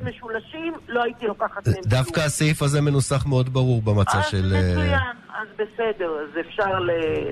ומשולשים, 0.00 0.74
לא 0.88 1.02
הייתי 1.02 1.26
לוקחת 1.26 1.68
מהם 1.68 1.76
דווקא 1.86 2.20
הסעיף 2.20 2.62
הזה 2.62 2.80
מנוסח 2.80 3.26
מאוד 3.26 3.52
ברור 3.52 3.82
במצע 3.82 4.22
של... 4.22 4.36
אז 4.46 4.52
אה, 4.54 4.70
מצוין, 4.70 5.16
אז 5.28 5.48
בסדר, 5.54 6.10
אז 6.20 6.40
אפשר 6.40 6.78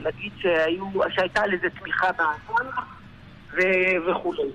להגיד 0.03 0.33
שהיו, 0.39 0.87
שהייתה 1.11 1.47
לזה 1.47 1.67
תמיכה 1.81 2.07
באזון 2.13 2.71
וכולי. 4.11 4.51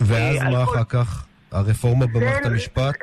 ואז 0.00 0.36
אה, 0.36 0.50
מה 0.50 0.62
אחר 0.62 0.84
כך? 0.84 1.26
הרפורמה 1.52 2.06
במערכת 2.06 2.46
המשפט? 2.46 2.96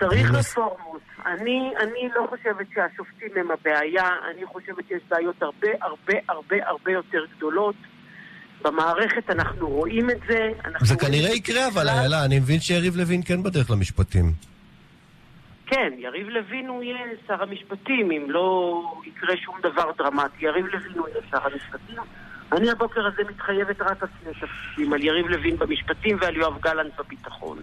צריך 0.00 0.30
רפורמות. 0.30 1.00
אני, 1.26 1.72
אני 1.80 2.08
לא 2.16 2.26
חושבת 2.30 2.66
שהשופטים 2.74 3.30
הם 3.36 3.50
הבעיה, 3.50 4.08
אני 4.30 4.46
חושבת 4.46 4.88
שיש 4.88 5.02
בעיות 5.08 5.42
הרבה 5.42 5.68
הרבה 5.80 6.14
הרבה 6.28 6.56
הרבה 6.66 6.92
יותר 6.92 7.24
גדולות. 7.36 7.74
במערכת 8.62 9.30
אנחנו 9.30 9.68
רואים 9.68 10.10
את 10.10 10.20
זה. 10.28 10.50
זה 10.80 10.96
כנראה 10.96 11.30
יקרה, 11.30 11.68
אבל 11.68 11.88
איילה, 11.88 12.24
אני 12.24 12.38
מבין 12.38 12.60
שיריב 12.60 12.96
לוין 12.96 13.20
כן 13.24 13.42
בדרך 13.42 13.70
למשפטים. 13.70 14.32
כן, 15.66 15.92
יריב 15.98 16.28
לוין 16.28 16.66
הוא 16.66 16.82
יהיה 16.82 16.98
שר 17.26 17.42
המשפטים, 17.42 18.10
אם 18.10 18.30
לא 18.30 18.82
יקרה 19.06 19.36
שום 19.36 19.56
דבר 19.62 19.90
דרמטי. 19.98 20.44
יריב 20.44 20.66
לוין 20.66 20.98
הוא 20.98 21.08
יהיה 21.08 21.20
שר 21.30 21.46
המשפטים. 21.46 21.98
אני 22.52 22.70
הבוקר 22.70 23.06
הזה 23.06 23.22
מתחייבת 23.30 23.80
רק 23.80 24.02
על 24.02 24.08
שני 24.22 24.32
תפקידים, 24.32 24.92
על 24.92 25.04
יריב 25.04 25.26
לוין 25.26 25.56
במשפטים 25.56 26.18
ועל 26.20 26.36
יואב 26.36 26.60
גלנט 26.60 26.92
בביטחון. 26.98 27.58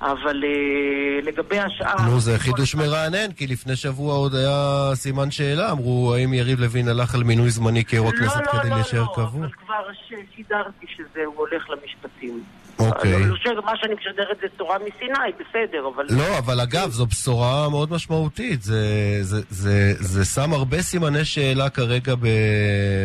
אבל 0.00 0.44
uh, 0.44 1.26
לגבי 1.26 1.58
השאר... 1.58 2.02
נו, 2.10 2.20
זה 2.20 2.38
חידוש 2.38 2.74
מרענן, 2.74 3.32
כי 3.32 3.46
לפני 3.46 3.76
שבוע 3.76 4.14
עוד 4.14 4.34
היה 4.34 4.90
סימן 4.94 5.30
שאלה, 5.30 5.72
אמרו 5.72 6.14
האם 6.14 6.34
יריב 6.34 6.60
לוין 6.60 6.88
הלך 6.88 7.14
על 7.14 7.24
מינוי 7.24 7.50
זמני 7.50 7.84
כיו"ר 7.84 8.10
לא, 8.10 8.16
הכנסת 8.16 8.40
לא, 8.46 8.52
כדי 8.52 8.70
לא, 8.70 8.76
להישאר 8.76 9.00
לא, 9.02 9.12
קבוע? 9.14 9.40
לא, 9.40 9.46
אבל 9.46 9.52
כבר 9.52 10.14
שידרתי 10.36 10.86
שזה, 10.88 11.24
הוא 11.24 11.34
הולך 11.36 11.70
למשפטים. 11.70 12.44
אוקיי. 12.78 13.26
לא, 13.26 13.54
לא, 13.54 13.62
מה 13.64 13.72
שאני 13.76 13.94
משדרת 13.94 14.36
זה 14.40 14.46
תורה 14.56 14.78
מסיני, 14.78 15.32
בסדר, 15.34 15.88
אבל... 15.94 16.06
לא, 16.10 16.38
אבל 16.38 16.60
אגב, 16.60 16.90
זו 16.90 17.06
בשורה 17.06 17.68
מאוד 17.70 17.92
משמעותית. 17.92 18.62
זה, 18.62 18.82
זה, 19.20 19.42
זה, 19.50 19.92
זה 19.98 20.24
שם 20.24 20.52
הרבה 20.52 20.82
סימני 20.82 21.24
שאלה 21.24 21.70
כרגע 21.70 22.14
ב... 22.14 22.26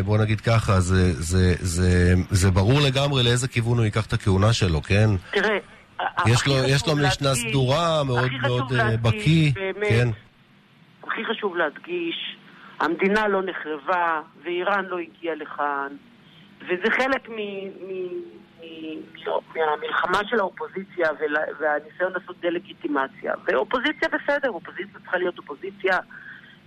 בוא 0.06 0.18
נגיד 0.18 0.42
ככה, 0.42 0.80
זה, 0.80 1.14
זה, 1.14 1.54
זה, 1.60 2.14
זה 2.30 2.52
ברור 2.52 2.80
לגמרי 2.82 3.24
לאיזה 3.24 3.48
כיוון 3.48 3.78
הוא 3.78 3.86
ייקח 3.86 4.06
את 4.06 4.14
הכהונה 4.14 4.54
שלו, 4.54 4.82
כן? 4.82 5.10
תראה... 5.32 5.58
יש 6.28 6.48
לו, 6.48 6.54
יש 6.68 6.88
לו 6.88 6.96
משנה 6.96 7.36
סדורה, 7.36 8.04
מאוד 8.04 8.32
מאוד 8.42 8.74
אה, 8.74 8.98
בקיא. 8.98 9.52
כן. 9.90 10.08
הכי 11.04 11.26
חשוב 11.26 11.56
להדגיש, 11.56 12.38
המדינה 12.80 13.28
לא 13.28 13.42
נחרבה, 13.42 14.22
ואיראן 14.44 14.86
לא 14.86 14.98
הגיעה 15.00 15.36
לכאן, 15.36 15.88
וזה 16.62 16.92
חלק 16.98 17.30
מ... 17.30 17.36
מ... 17.68 18.22
לא, 19.26 19.42
מהמלחמה 19.56 20.20
של 20.30 20.40
האופוזיציה 20.40 21.10
והניסיון 21.60 22.14
לעשות 22.14 22.36
דה-לגיטימציה. 22.42 23.34
ואופוזיציה 23.46 24.10
בסדר, 24.10 24.50
אופוזיציה 24.50 25.00
צריכה 25.02 25.18
להיות 25.18 25.38
אופוזיציה 25.38 25.98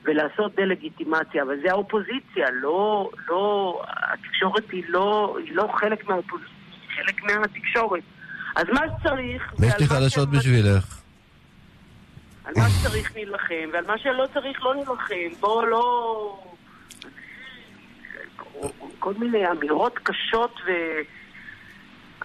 ולעשות 0.05 0.55
דה-לגיטימציה, 0.55 1.43
אבל 1.43 1.57
זה 1.62 1.71
האופוזיציה, 1.71 2.47
לא, 2.53 3.11
לא, 3.29 3.83
התקשורת 3.88 4.71
היא 4.71 4.85
לא, 4.88 5.38
היא 5.45 5.55
לא 5.57 5.69
חלק 5.75 6.09
מהאופוזיציה, 6.09 6.55
היא 6.83 7.05
חלק 7.05 7.23
מהתקשורת. 7.23 8.03
אז 8.55 8.67
מה 8.73 8.81
שצריך... 8.99 9.55
יש 9.63 9.75
לי 9.81 9.87
חדשות 9.87 10.31
בשבילך. 10.31 11.01
על 12.45 12.55
מה 12.57 12.71
שצריך 12.71 13.17
נילחם, 13.17 13.69
ועל 13.73 13.85
מה 13.87 13.99
שלא 13.99 14.25
צריך 14.35 14.63
לא 14.63 14.75
נילחם. 14.75 15.41
בואו 15.41 15.67
לא... 15.67 16.41
כל 18.99 19.15
מיני 19.19 19.51
אמירות 19.51 19.99
קשות 20.03 20.61
ו... 20.67 20.71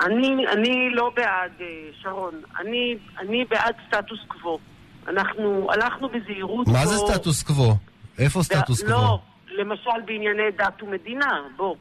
אני, 0.01 0.47
אני 0.47 0.89
לא 0.91 1.11
בעד, 1.15 1.51
אה, 1.61 1.65
שרון. 2.01 2.41
אני, 2.59 2.97
אני 3.19 3.45
בעד 3.45 3.75
סטטוס 3.87 4.19
קוו. 4.27 4.59
אנחנו 5.07 5.67
הלכנו 5.71 6.09
בזהירות 6.09 6.67
מה 6.67 6.79
פה... 6.79 6.85
זה 6.85 6.95
סטטוס 6.97 7.43
קוו? 7.43 7.75
איפה 8.19 8.43
סטטוס 8.43 8.81
קוו? 8.81 8.91
לא, 8.91 9.19
למשל 9.47 10.01
בענייני 10.05 10.51
דת 10.57 10.83
ומדינה, 10.83 11.41
בוא. 11.57 11.75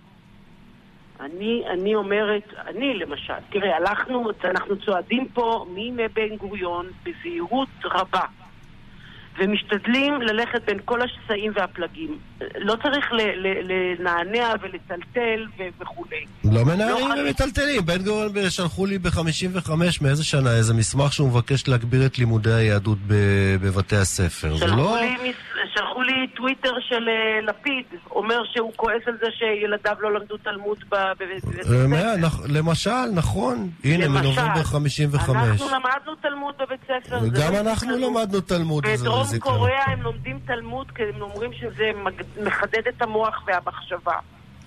אני, 1.20 1.64
אני 1.70 1.94
אומרת, 1.94 2.54
אני 2.66 2.94
למשל, 2.94 3.34
תראה, 3.50 3.76
הלכנו, 3.76 4.30
אנחנו 4.44 4.76
צועדים 4.76 5.28
פה 5.28 5.66
מימי 5.75 6.08
בן 6.08 6.37
גוריון 6.37 6.87
בזהירות 7.04 7.68
רבה. 7.84 8.25
ומשתדלים 9.38 10.22
ללכת 10.22 10.64
בין 10.66 10.78
כל 10.84 11.00
השסעים 11.02 11.52
והפלגים. 11.54 12.18
לא 12.40 12.76
צריך 12.83 13.07
לנענע 13.68 14.52
ולטלטל 14.62 15.47
וכולי. 15.80 16.25
לא 16.45 16.64
מנערים 16.64 17.09
לא 17.09 17.14
ומטלטלים. 17.21 17.87
בן 17.87 18.04
גוריון 18.04 18.50
שלחו 18.50 18.87
לי 18.87 18.99
ב-55, 18.99 19.71
מאיזה 20.00 20.25
שנה, 20.25 20.57
איזה 20.57 20.75
מסמך 20.75 21.12
שהוא 21.12 21.28
מבקש 21.28 21.68
להגביר 21.68 22.07
את 22.07 22.18
לימודי 22.18 22.52
היהדות 22.52 22.99
בבתי 23.61 23.97
הספר. 23.97 24.57
שלחו, 24.57 24.76
לא... 24.76 24.97
לי, 25.00 25.33
שלחו 25.75 26.02
לי 26.02 26.26
טוויטר 26.37 26.73
של 26.80 27.09
uh, 27.09 27.45
לפיד, 27.45 27.85
אומר 28.11 28.40
שהוא 28.52 28.73
כועס 28.76 29.02
על 29.07 29.14
זה 29.21 29.26
שילדיו 29.38 29.97
לא 30.00 30.12
למדו 30.12 30.37
תלמוד 30.37 30.78
בבית 30.90 31.45
הספר. 31.45 31.87
למשל, 32.49 33.04
נכון. 33.14 33.71
הנה, 33.85 34.09
מנובמבר 34.09 34.62
55. 34.62 35.28
אנחנו 35.28 35.66
למדנו 35.66 36.14
תלמוד 36.23 36.54
בבית 36.59 36.80
ספר. 36.85 37.18
גם 37.28 37.54
אנחנו 37.54 37.97
למדנו 37.99 38.40
תלמוד. 38.40 38.87
בדרום 38.87 39.26
קוריאה 39.38 39.85
הם 39.87 40.02
לומדים 40.02 40.38
תלמוד 40.47 40.90
כי 40.90 41.02
הם 41.02 41.23
אומרים 41.23 41.52
שזה 41.52 41.90
מחדד 42.44 42.82
את 42.88 43.02
המוח 43.02 43.42
והמחשבה. 43.47 44.14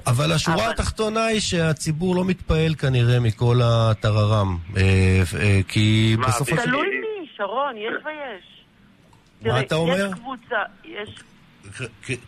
אבל 0.07 0.31
השורה 0.31 0.63
אבל... 0.63 0.71
התחתונה 0.71 1.25
היא 1.25 1.39
שהציבור 1.39 2.15
לא 2.15 2.25
מתפעל 2.25 2.75
כנראה 2.75 3.19
מכל 3.19 3.59
הטררם. 3.63 4.57
אה, 4.77 5.23
אה, 5.39 5.59
כי 5.67 6.15
בסופו 6.27 6.55
של... 6.55 6.63
תלוי 6.63 6.87
מי, 6.87 7.27
שרון, 7.37 7.77
יש 7.77 8.05
ויש. 8.05 8.65
מה 9.53 9.59
אתה 9.59 9.75
אומר? 9.75 10.07
יש 10.07 10.13
קבוצה, 10.13 10.57
יש... 10.85 11.23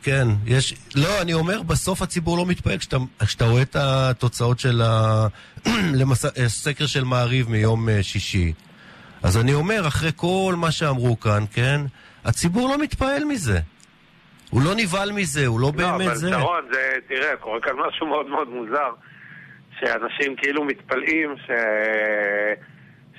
כן, 0.04 0.28
יש... 0.46 0.74
לא, 0.96 1.22
אני 1.22 1.34
אומר, 1.34 1.62
בסוף 1.62 2.02
הציבור 2.02 2.38
לא 2.38 2.46
מתפעל 2.46 2.78
כשאתה, 2.78 2.98
כשאתה 3.20 3.46
רואה 3.46 3.62
את 3.62 3.76
התוצאות 3.76 4.60
של 4.60 4.82
הסקר 6.46 6.86
של 6.94 7.04
מעריב 7.04 7.50
מיום 7.50 7.90
אה, 7.90 8.04
שישי. 8.04 8.54
אז 9.24 9.38
אני 9.38 9.54
אומר, 9.54 9.88
אחרי 9.88 10.12
כל 10.16 10.54
מה 10.58 10.72
שאמרו 10.72 11.20
כאן, 11.20 11.44
כן, 11.54 11.82
הציבור 12.26 12.70
לא 12.70 12.78
מתפעל 12.78 13.26
מזה. 13.26 13.60
הוא 14.54 14.62
לא 14.62 14.72
נבהל 14.78 15.12
מזה, 15.12 15.48
הוא 15.48 15.60
לא, 15.60 15.68
לא 15.68 15.72
באמת 15.72 16.16
זה. 16.16 16.30
לא, 16.30 16.36
אבל 16.36 16.44
שרון, 16.44 16.64
זה, 16.72 16.94
תראה, 17.08 17.36
קורה 17.36 17.62
כאן 17.62 17.74
משהו 17.88 18.08
מאוד 18.08 18.30
מאוד 18.30 18.50
מוזר, 18.50 18.92
שאנשים 19.80 20.36
כאילו 20.36 20.64
מתפלאים 20.64 21.36
ש... 21.38 21.52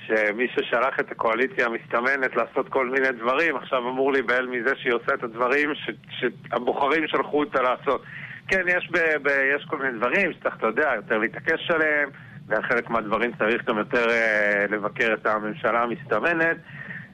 שמישהו 0.07 0.61
שלח 0.69 0.99
את 0.99 1.11
הקואליציה 1.11 1.65
המסתמנת 1.65 2.35
לעשות 2.35 2.69
כל 2.69 2.89
מיני 2.89 3.11
דברים, 3.11 3.55
עכשיו 3.55 3.79
אמור 3.89 4.11
להיבהל 4.11 4.47
מזה 4.47 4.69
שהיא 4.75 4.93
עושה 4.93 5.13
את 5.13 5.23
הדברים 5.23 5.75
ש... 5.75 5.89
שהבוחרים 6.19 7.07
שלחו 7.07 7.39
אותה 7.39 7.61
לעשות. 7.61 8.03
כן, 8.47 8.61
יש, 8.67 8.89
ב... 8.91 8.97
ב... 8.97 9.27
יש 9.55 9.65
כל 9.69 9.77
מיני 9.77 9.97
דברים 9.97 10.33
שצריך, 10.33 10.55
אתה 10.57 10.67
יודע, 10.67 10.91
יותר 10.95 11.17
להתעקש 11.17 11.71
עליהם, 11.71 12.09
וחלק 12.47 12.89
מהדברים 12.89 13.31
צריך 13.37 13.65
גם 13.65 13.77
יותר 13.77 14.09
אה, 14.09 14.65
לבקר 14.69 15.13
את 15.13 15.25
הממשלה 15.25 15.83
המסתמנת. 15.83 16.57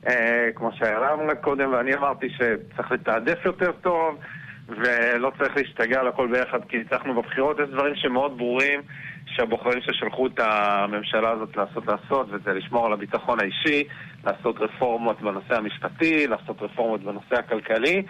אה, 0.08 0.50
כמו 0.56 0.72
שהעלה 0.74 1.14
אמרה 1.14 1.36
קודם, 1.36 1.74
ואני 1.74 1.96
אמרתי 1.96 2.30
שצריך 2.30 2.92
לתעדף 2.92 3.46
יותר 3.46 3.72
טוב, 3.72 4.20
ולא 4.68 5.32
צריך 5.40 5.58
להשתגע 5.58 6.00
על 6.00 6.08
הכל 6.08 6.28
ביחד 6.28 6.60
כי 6.70 6.78
ניצחנו 6.78 7.22
בבחירות. 7.22 7.60
יש 7.60 7.70
דברים 7.70 7.96
שמאוד 7.96 8.38
ברורים, 8.38 8.82
שהבוחרים 9.26 9.82
ששלחו 9.82 10.28
את 10.28 10.40
הממשלה 10.40 11.30
הזאת 11.32 11.58
לעשות 11.58 11.88
לעשות, 11.88 12.28
וזה 12.32 12.54
לשמור 12.54 12.86
על 12.86 12.94
הביטחון 12.94 13.40
האישי, 13.40 13.84
לעשות 14.26 14.56
רפורמות 14.60 15.22
בנושא 15.22 15.56
המשפטי, 15.56 16.28
לעשות 16.28 16.62
רפורמות 16.62 17.02
בנושא 17.02 17.36
הכלכלי. 17.36 18.04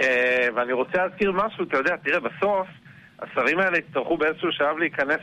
אה, 0.00 0.48
ואני 0.54 0.72
רוצה 0.72 1.06
להזכיר 1.06 1.32
משהו, 1.32 1.64
אתה 1.64 1.76
יודע, 1.76 1.96
תראה, 1.96 2.20
בסוף 2.20 2.66
השרים 3.18 3.58
האלה 3.58 3.78
יצטרכו 3.78 4.16
באיזשהו 4.16 4.52
שלב 4.52 4.78
להיכנס 4.78 5.20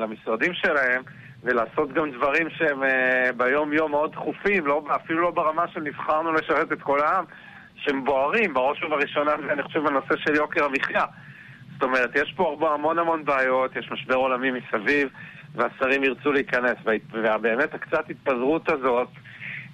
למשרדים 0.00 0.54
שלהם 0.54 1.02
ולעשות 1.46 1.92
גם 1.92 2.10
דברים 2.10 2.50
שהם 2.50 2.84
אה, 2.84 3.30
ביום-יום 3.36 3.90
מאוד 3.90 4.12
דחופים, 4.12 4.66
לא, 4.66 4.82
אפילו 4.96 5.20
לא 5.20 5.30
ברמה 5.30 5.68
של 5.68 5.80
נבחרנו 5.80 6.32
לשרת 6.32 6.72
את 6.72 6.82
כל 6.82 7.00
העם, 7.00 7.24
שהם 7.76 8.04
בוערים, 8.04 8.54
בראש 8.54 8.82
ובראשונה, 8.82 9.34
אני 9.34 9.62
חושב, 9.62 9.80
בנושא 9.80 10.16
של 10.16 10.34
יוקר 10.34 10.64
המחיה. 10.64 11.04
זאת 11.72 11.82
אומרת, 11.82 12.10
יש 12.14 12.34
פה 12.36 12.56
המון 12.74 12.98
המון 12.98 13.24
בעיות, 13.24 13.76
יש 13.76 13.90
משבר 13.90 14.14
עולמי 14.14 14.50
מסביב, 14.50 15.08
והשרים 15.54 16.04
ירצו 16.04 16.32
להיכנס. 16.32 16.76
ובאמת 17.12 17.74
הקצת 17.74 18.10
התפזרות 18.10 18.68
הזאת 18.68 19.08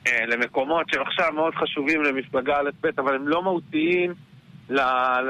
אה, 0.06 0.26
למקומות 0.26 0.86
שהם 0.90 1.02
עכשיו 1.02 1.32
מאוד 1.32 1.54
חשובים 1.54 2.02
למפלגה 2.02 2.56
א'-ב', 2.58 2.88
אבל 2.98 3.14
הם 3.14 3.28
לא 3.28 3.42
מהותיים 3.42 4.14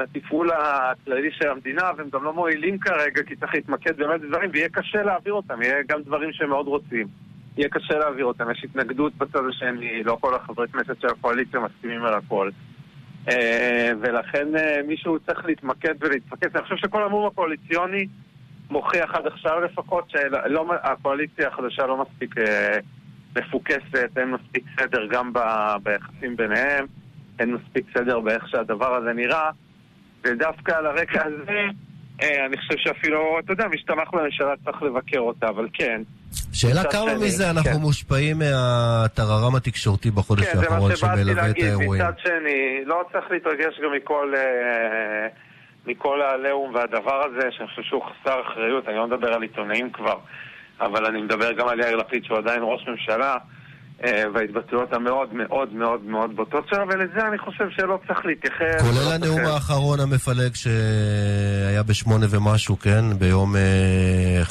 לתפעול 0.01 0.49
הכללי 0.51 1.31
של 1.31 1.49
המדינה, 1.49 1.91
והם 1.97 2.09
גם 2.13 2.23
לא 2.23 2.33
מועילים 2.33 2.79
כרגע, 2.79 3.23
כי 3.23 3.35
צריך 3.35 3.53
להתמקד 3.53 3.97
באמת 3.97 4.21
בדברים, 4.21 4.49
ויהיה 4.53 4.69
קשה 4.69 5.03
להעביר 5.03 5.33
אותם, 5.33 5.61
יהיה 5.61 5.75
גם 5.87 6.01
דברים 6.01 6.33
שהם 6.33 6.49
מאוד 6.49 6.67
רוצים. 6.67 7.07
יהיה 7.57 7.69
קשה 7.69 7.97
להעביר 7.97 8.25
אותם, 8.25 8.51
יש 8.51 8.63
התנגדות 8.63 9.15
בצד 9.17 9.39
השני, 9.49 10.03
לא 10.03 10.17
כל 10.21 10.35
החברי 10.35 10.67
כנסת 10.67 11.01
של 11.01 11.07
הקואליציה 11.07 11.59
מסכימים 11.59 12.05
על 12.05 12.13
הכל. 12.13 12.49
אה, 13.29 13.91
ולכן 14.01 14.55
אה, 14.55 14.81
מישהו 14.87 15.19
צריך 15.19 15.45
להתמקד 15.45 15.93
ולהתמקד. 15.99 16.57
אני 16.57 16.63
חושב 16.63 16.75
שכל 16.75 17.03
המום 17.03 17.27
הקואליציוני 17.27 18.07
מוכיח 18.69 19.15
עד 19.15 19.27
עכשיו 19.27 19.61
לפחות 19.61 20.09
שהקואליציה 20.09 21.47
החדשה 21.47 21.85
לא 21.85 22.01
מספיק 22.01 22.37
אה, 22.37 22.77
מפוקסת, 23.35 24.09
אין 24.17 24.31
מספיק 24.31 24.63
סדר 24.79 25.07
גם 25.07 25.33
ביחסים 25.83 26.35
ביניהם, 26.35 26.85
אין 27.39 27.53
מספיק 27.53 27.85
סדר 27.97 28.19
באיך 28.19 28.47
שהדבר 28.47 28.95
הזה 28.95 29.13
נראה, 29.13 29.49
ודווקא 30.23 30.71
על 30.71 30.85
הרקע 30.85 31.25
הזה 31.25 31.61
אני 32.21 32.57
חושב 32.57 32.77
שאפילו, 32.77 33.39
אתה 33.39 33.53
יודע, 33.53 33.67
מי 33.67 33.77
שתמך 33.77 34.09
בממשלה 34.13 34.53
צריך 34.65 34.83
לבקר 34.83 35.19
אותה, 35.19 35.49
אבל 35.49 35.67
כן, 35.73 36.01
שאלה 36.53 36.83
כמה 36.91 37.09
שני, 37.09 37.25
מזה 37.25 37.49
אנחנו 37.49 37.71
כן. 37.71 37.81
מושפעים 37.81 38.39
מהטררם 38.39 39.55
התקשורתי 39.55 40.11
בחודש 40.11 40.45
כן, 40.45 40.57
האחרון 40.57 40.95
שמלווה 40.95 41.49
את 41.49 41.55
האירועים. 41.57 42.01
מצד 42.01 42.19
שני, 42.19 42.85
לא 42.85 43.03
צריך 43.11 43.25
להתרגש 43.31 43.79
גם 43.83 43.91
מכל, 43.95 44.33
אה, 44.37 45.27
מכל 45.87 46.21
העליהום 46.21 46.75
והדבר 46.75 47.21
הזה, 47.25 47.51
שאני 47.51 47.67
חושב 47.67 47.81
שהוא 47.81 48.03
חסר 48.03 48.41
אחריות, 48.41 48.87
אני 48.87 48.95
לא 48.95 49.07
מדבר 49.07 49.33
על 49.33 49.41
עיתונאים 49.41 49.91
כבר, 49.91 50.17
אבל 50.81 51.05
אני 51.05 51.21
מדבר 51.21 51.51
גם 51.51 51.67
על 51.67 51.79
יאיר 51.79 51.95
לפיד 51.95 52.25
שהוא 52.25 52.37
עדיין 52.37 52.61
ראש 52.63 52.87
ממשלה. 52.87 53.35
אה, 54.03 54.23
וההתבטאויות 54.33 54.93
המאוד 54.93 55.33
מאוד 55.33 55.73
מאוד 55.73 56.03
מאוד 56.03 56.35
בוטות 56.35 56.67
שלה, 56.67 56.83
ולזה 56.83 57.27
אני 57.27 57.37
חושב 57.37 57.69
שלא 57.69 57.99
צריך 58.07 58.25
להתייחס. 58.25 58.81
כולל 58.81 59.09
לא 59.09 59.13
הנאום 59.13 59.53
האחרון 59.53 59.99
המפלג 59.99 60.53
שהיה 60.53 61.83
בשמונה 61.83 62.25
ומשהו, 62.29 62.79
כן? 62.79 63.19
ביום... 63.19 63.55
אה, 63.55 64.41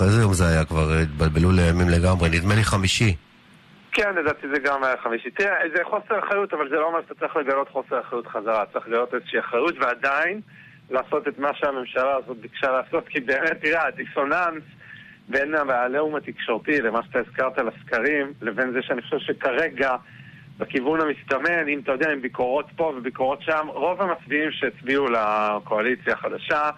איזה 0.00 0.22
יום 0.22 0.32
זה 0.32 0.48
היה 0.48 0.64
כבר? 0.64 0.92
התבלבלו 1.02 1.52
לימים 1.52 1.88
לגמרי, 1.88 2.28
נדמה 2.28 2.54
לי 2.54 2.64
חמישי. 2.64 3.14
כן, 3.92 4.14
לדעתי 4.14 4.46
זה 4.54 4.58
גם 4.64 4.84
היה 4.84 4.94
חמישי. 5.02 5.30
תראה, 5.30 5.54
זה 5.76 5.82
חוסר 5.84 6.18
אחריות, 6.18 6.54
אבל 6.54 6.68
זה 6.68 6.76
לא 6.76 6.86
אומר 6.86 6.98
שאתה 7.02 7.14
צריך 7.14 7.36
לגלות 7.36 7.68
חוסר 7.68 8.00
אחריות 8.00 8.26
חזרה. 8.26 8.64
צריך 8.72 8.88
לגלות 8.88 9.14
איזושהי 9.14 9.40
אחריות, 9.40 9.74
ועדיין 9.80 10.40
לעשות 10.90 11.28
את 11.28 11.38
מה 11.38 11.48
שהממשלה 11.54 12.16
הזאת 12.16 12.36
ביקשה 12.36 12.70
לעשות, 12.70 13.08
כי 13.08 13.20
באמת, 13.20 13.60
תראה, 13.60 13.86
הדיסוננס... 13.86 14.62
בין 15.28 15.54
העליהום 15.54 16.16
התקשורתי 16.16 16.80
למה 16.80 17.02
שאתה 17.02 17.18
הזכרת 17.18 17.58
לסקרים, 17.58 18.32
לבין 18.42 18.72
זה 18.72 18.82
שאני 18.82 19.02
חושב 19.02 19.18
שכרגע, 19.18 19.96
בכיוון 20.58 21.00
המסתמן, 21.00 21.68
אם 21.68 21.80
אתה 21.80 21.92
יודע, 21.92 22.10
עם 22.10 22.20
ביקורות 22.22 22.66
פה 22.76 22.92
וביקורות 22.96 23.42
שם, 23.42 23.66
רוב 23.68 24.02
המצביעים 24.02 24.50
שהצביעו 24.52 25.06
לקואליציה 25.06 26.12
החדשה 26.12 26.70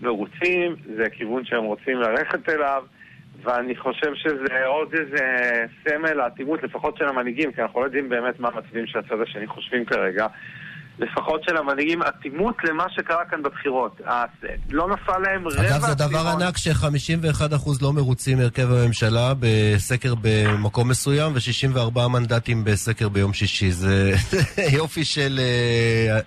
מרוצים, 0.00 0.76
זה 0.96 1.10
כיוון 1.10 1.44
שהם 1.44 1.64
רוצים 1.64 2.00
ללכת 2.00 2.48
אליו, 2.48 2.84
ואני 3.42 3.76
חושב 3.76 4.14
שזה 4.14 4.66
עוד 4.66 4.94
איזה 4.94 5.26
סמל 5.84 6.12
לאטימות, 6.12 6.62
לפחות 6.62 6.96
של 6.96 7.08
המנהיגים, 7.08 7.52
כי 7.52 7.62
אנחנו 7.62 7.80
לא 7.80 7.84
יודעים 7.84 8.08
באמת 8.08 8.40
מה 8.40 8.48
המצביעים 8.54 8.86
של 8.86 8.98
הצד 8.98 9.20
השני 9.20 9.46
חושבים 9.46 9.84
כרגע. 9.84 10.26
לפחות 10.98 11.44
של 11.44 11.56
המנהיגים, 11.56 12.02
אטימות 12.02 12.56
למה 12.64 12.84
שקרה 12.90 13.24
כאן 13.24 13.42
בבחירות. 13.42 14.00
לא 14.70 14.88
נפל 14.88 15.18
להם 15.18 15.48
רבע... 15.48 15.60
אגב, 15.60 15.80
זה 15.80 15.94
דבר 15.94 16.28
ענק 16.28 16.56
ש-51% 16.56 17.68
לא 17.82 17.92
מרוצים 17.92 18.38
מהרכב 18.38 18.72
הממשלה 18.72 19.32
בסקר 19.40 20.14
במקום 20.22 20.88
מסוים, 20.88 21.32
ו-64 21.32 22.08
מנדטים 22.08 22.64
בסקר 22.64 23.08
ביום 23.08 23.32
שישי. 23.32 23.70
זה 23.70 24.12
יופי 24.78 25.04
של 25.04 25.38
אה, 25.38 26.18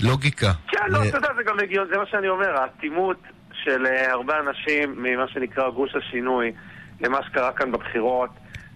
לוגיקה. 0.00 0.52
כן, 0.68 0.78
לא, 0.88 0.98
אה, 0.98 1.08
אתה 1.08 1.16
יודע, 1.16 1.28
זה 1.36 1.42
גם 1.42 1.58
הגיון, 1.58 1.88
זה 1.92 1.98
מה 1.98 2.06
שאני 2.06 2.28
אומר, 2.28 2.60
האטימות 2.60 3.16
של 3.64 3.86
אה, 3.86 4.12
הרבה 4.12 4.34
אנשים 4.40 4.94
ממה 4.96 5.28
שנקרא 5.28 5.70
גוש 5.70 5.94
השינוי, 5.94 6.52
למה 7.00 7.18
שקרה 7.22 7.52
כאן 7.52 7.72
בבחירות, 7.72 8.30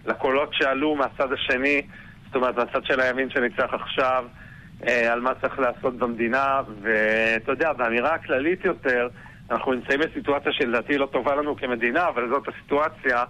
לקולות 0.07 0.49
שעלו 0.53 0.95
מהצד 0.95 1.33
השני, 1.33 1.83
זאת 2.27 2.35
אומרת, 2.35 2.57
מהצד 2.57 2.85
של 2.85 3.01
הימין 3.01 3.31
שניצח 3.31 3.69
עכשיו, 3.73 4.25
אה, 4.25 4.46
על 4.83 5.21
מה 5.21 5.35
צריך 5.41 5.59
לעשות 5.59 5.97
במדינה, 5.97 6.61
ואתה 6.83 7.53
יודע, 7.53 7.73
באמירה 7.73 8.15
הכללית 8.15 8.65
יותר, 8.65 9.09
אנחנו 9.51 9.73
נמצאים 9.73 10.01
בסיטואציה 10.01 10.53
שלדעתי 10.53 10.99
לא 10.99 11.07
טובה 11.07 11.35
לנו 11.35 11.57
כמדינה, 11.57 12.09
אבל 12.09 12.29
זאת 12.29 12.49
הסיטואציה, 12.49 13.25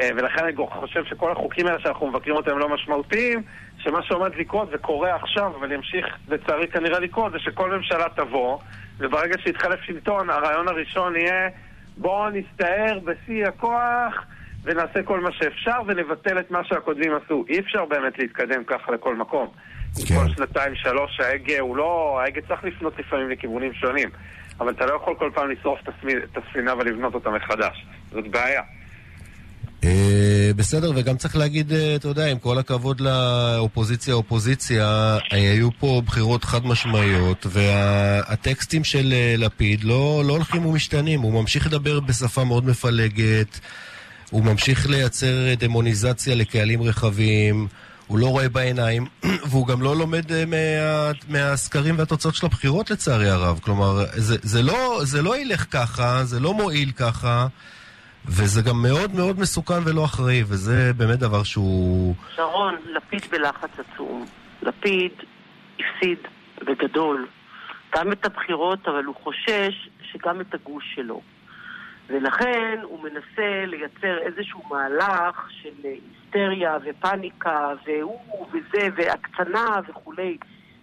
אה, 0.00 0.08
ולכן 0.16 0.44
אני 0.44 0.56
חושב 0.70 1.04
שכל 1.04 1.32
החוקים 1.32 1.66
האלה 1.66 1.80
שאנחנו 1.80 2.06
מבקרים 2.06 2.36
אותם 2.36 2.58
לא 2.58 2.68
משמעותיים, 2.68 3.42
שמה 3.78 4.02
שעומד 4.02 4.30
לקרות 4.38 4.68
וקורה 4.72 5.14
עכשיו, 5.14 5.52
אבל 5.58 5.72
ימשיך 5.72 6.06
לצערי 6.28 6.68
כנראה 6.68 6.98
לקרות, 6.98 7.32
זה 7.32 7.38
שכל 7.38 7.70
ממשלה 7.70 8.04
תבוא, 8.16 8.58
וברגע 8.98 9.38
שיתחלף 9.38 9.80
שלטון, 9.80 10.30
הרעיון 10.30 10.68
הראשון 10.68 11.16
יהיה 11.16 11.48
בואו 11.96 12.30
נסתער 12.30 12.98
בשיא 13.04 13.46
הכוח 13.46 14.24
ונעשה 14.62 15.02
כל 15.02 15.20
מה 15.20 15.32
שאפשר 15.32 15.78
ונבטל 15.86 16.38
את 16.38 16.50
מה 16.50 16.64
שהקודמים 16.64 17.12
עשו. 17.14 17.44
אי 17.48 17.60
אפשר 17.60 17.84
באמת 17.84 18.18
להתקדם 18.18 18.64
ככה 18.64 18.92
לכל 18.92 19.16
מקום. 19.16 19.48
כן. 20.06 20.14
כל 20.14 20.28
שנתיים, 20.34 20.74
שלוש, 20.74 21.20
ההגה 21.20 21.60
הוא 21.60 21.76
לא... 21.76 22.20
ההגה 22.22 22.40
צריך 22.48 22.64
לפנות 22.64 22.98
לפעמים 22.98 23.30
לכיוונים 23.30 23.72
שונים. 23.74 24.08
אבל 24.60 24.70
אתה 24.70 24.86
לא 24.86 24.94
יכול 24.94 25.14
כל 25.18 25.30
פעם 25.34 25.50
לשרוף 25.50 25.80
את 26.04 26.36
הספינה 26.36 26.74
ולבנות 26.74 27.14
אותה 27.14 27.30
מחדש. 27.30 27.86
זאת 28.12 28.28
בעיה. 28.30 28.62
אה, 29.84 30.50
בסדר, 30.56 30.92
וגם 30.94 31.16
צריך 31.16 31.36
להגיד, 31.36 31.72
אה, 31.72 31.94
אתה 31.96 32.08
יודע, 32.08 32.26
עם 32.26 32.38
כל 32.38 32.58
הכבוד 32.58 33.00
לאופוזיציה, 33.00 34.14
אופוזיציה, 34.14 35.18
אה, 35.32 35.52
היו 35.52 35.68
פה 35.78 36.02
בחירות 36.06 36.44
חד 36.44 36.66
משמעיות, 36.66 37.46
והטקסטים 37.50 38.84
של 38.84 39.14
לפיד 39.38 39.84
לא, 39.84 40.22
לא 40.26 40.32
הולכים 40.32 40.66
ומשתנים, 40.66 41.20
הוא 41.20 41.32
ממשיך 41.32 41.66
לדבר 41.66 42.00
בשפה 42.00 42.44
מאוד 42.44 42.66
מפלגת, 42.66 43.60
הוא 44.30 44.44
ממשיך 44.44 44.90
לייצר 44.90 45.54
דמוניזציה 45.58 46.34
לקהלים 46.34 46.82
רחבים. 46.82 47.68
הוא 48.10 48.18
לא 48.18 48.26
רואה 48.26 48.48
בעיניים, 48.48 49.06
והוא 49.50 49.66
גם 49.66 49.82
לא 49.82 49.96
לומד 49.96 50.32
אה, 50.32 50.44
מה, 50.46 50.56
מהסקרים 51.28 51.98
והתוצאות 51.98 52.34
של 52.34 52.46
הבחירות 52.46 52.90
לצערי 52.90 53.30
הרב. 53.30 53.60
כלומר, 53.62 54.04
זה, 54.12 54.36
זה, 54.42 54.62
לא, 54.62 54.98
זה 55.02 55.22
לא 55.22 55.36
ילך 55.36 55.66
ככה, 55.70 56.24
זה 56.24 56.40
לא 56.40 56.54
מועיל 56.54 56.90
ככה, 56.90 57.46
וזה 58.24 58.62
גם 58.62 58.82
מאוד 58.82 59.14
מאוד 59.14 59.40
מסוכן 59.40 59.78
ולא 59.84 60.04
אחראי, 60.04 60.42
וזה 60.46 60.92
באמת 60.96 61.18
דבר 61.18 61.42
שהוא... 61.42 62.14
שרון, 62.36 62.74
לפיד 62.86 63.22
בלחץ 63.30 63.70
עצום. 63.78 64.26
לפיד 64.62 65.12
הפסיד 65.78 66.18
בגדול 66.66 67.26
גם 67.96 68.12
את 68.12 68.26
הבחירות, 68.26 68.88
אבל 68.88 69.04
הוא 69.04 69.14
חושש 69.22 69.88
שגם 70.12 70.40
את 70.40 70.54
הגוש 70.54 70.84
שלו. 70.94 71.20
ולכן 72.10 72.78
הוא 72.82 72.98
מנסה 73.02 73.64
לייצר 73.66 74.18
איזשהו 74.18 74.62
מהלך 74.70 75.48
של 75.50 75.74
היסטריה 75.82 76.78
ופניקה 76.84 77.72
והוא 77.86 78.46
וזה 78.52 78.88
והקצנה 78.96 79.80
וכולי 79.88 80.36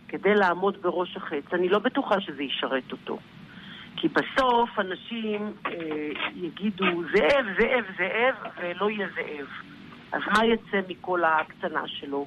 כדי 0.08 0.36
לעמוד 0.36 0.82
בראש 0.82 1.18
החץ. 1.18 1.44
אני 1.54 1.70
לא 1.70 1.80
בטוחה 1.80 2.22
שזה 2.22 2.44
ישרת 2.44 2.92
אותו. 2.92 3.20
כי 3.96 4.08
בסוף 4.08 4.80
אנשים 4.80 5.54
אה, 5.66 5.72
יגידו 6.36 6.86
זאב, 6.86 7.46
זאב, 7.60 7.86
זאב, 7.98 8.52
ולא 8.62 8.90
יהיה 8.90 9.08
זאב. 9.16 9.48
אז 10.12 10.22
מה 10.28 10.46
יצא 10.46 10.78
מכל 10.88 11.24
ההקצנה 11.24 11.88
שלו? 11.88 12.26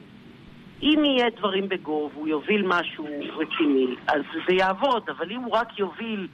אם 0.83 1.05
יהיה 1.05 1.31
דברים 1.37 1.69
בגו 1.69 2.11
והוא 2.15 2.29
יוביל 2.29 2.67
משהו 2.67 3.07
רציני, 3.37 3.97
אז 4.07 4.23
זה 4.49 4.55
יעבוד, 4.55 5.11
אבל 5.11 5.31
אם 5.31 5.41
הוא 5.41 5.57
רק 5.57 5.79
יוביל 5.79 6.29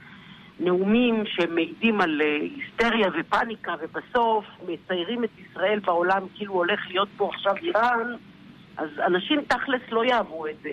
נאומים 0.59 1.23
שמעידים 1.25 2.01
על 2.01 2.21
אה, 2.21 2.37
היסטריה 2.41 3.07
ופניקה, 3.19 3.75
ובסוף 3.81 4.45
מציירים 4.67 5.23
את 5.23 5.29
ישראל 5.39 5.79
בעולם 5.79 6.21
כאילו 6.35 6.53
הולך 6.53 6.79
להיות 6.87 7.09
פה 7.17 7.29
עכשיו 7.33 7.55
איראן, 7.55 8.15
אז 8.77 8.89
אנשים 9.07 9.41
תכלס 9.47 9.81
לא 9.91 10.05
יאהבו 10.05 10.47
את 10.47 10.55
זה. 10.63 10.69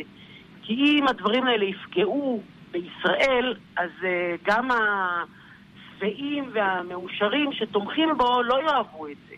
כי 0.62 0.74
אם 0.74 1.08
הדברים 1.08 1.46
האלה 1.46 1.64
יפגעו 1.64 2.42
בישראל, 2.70 3.54
אז 3.76 3.90
uh, 4.00 4.04
גם 4.42 4.68
השבעים 4.70 6.50
והמאושרים 6.52 7.52
שתומכים 7.52 8.08
בו 8.16 8.42
לא 8.42 8.60
יאהבו 8.62 9.06
את 9.06 9.16
זה. 9.28 9.34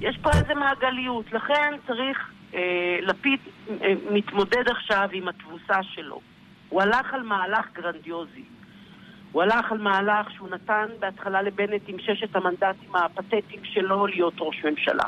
יש 0.00 0.18
פה 0.22 0.30
איזה 0.30 0.54
מעגליות, 0.54 1.32
לכן 1.32 1.74
צריך, 1.86 2.30
אה, 2.54 2.98
לפיד 3.02 3.40
אה, 3.82 3.92
מתמודד 4.10 4.68
עכשיו 4.68 5.08
עם 5.12 5.28
התבוסה 5.28 5.82
שלו. 5.82 6.20
הוא 6.68 6.82
הלך 6.82 7.14
על 7.14 7.22
מהלך 7.22 7.66
גרנדיוזי. 7.72 8.44
הוא 9.32 9.42
הלך 9.42 9.72
על 9.72 9.78
מהלך 9.78 10.30
שהוא 10.30 10.48
נתן 10.50 10.86
בהתחלה 10.98 11.42
לבנט 11.42 11.82
עם 11.86 11.96
ששת 11.98 12.36
המנדטים 12.36 12.96
הפתטיים 12.96 13.64
שלו 13.64 14.06
להיות 14.06 14.34
ראש 14.38 14.64
ממשלה. 14.64 15.04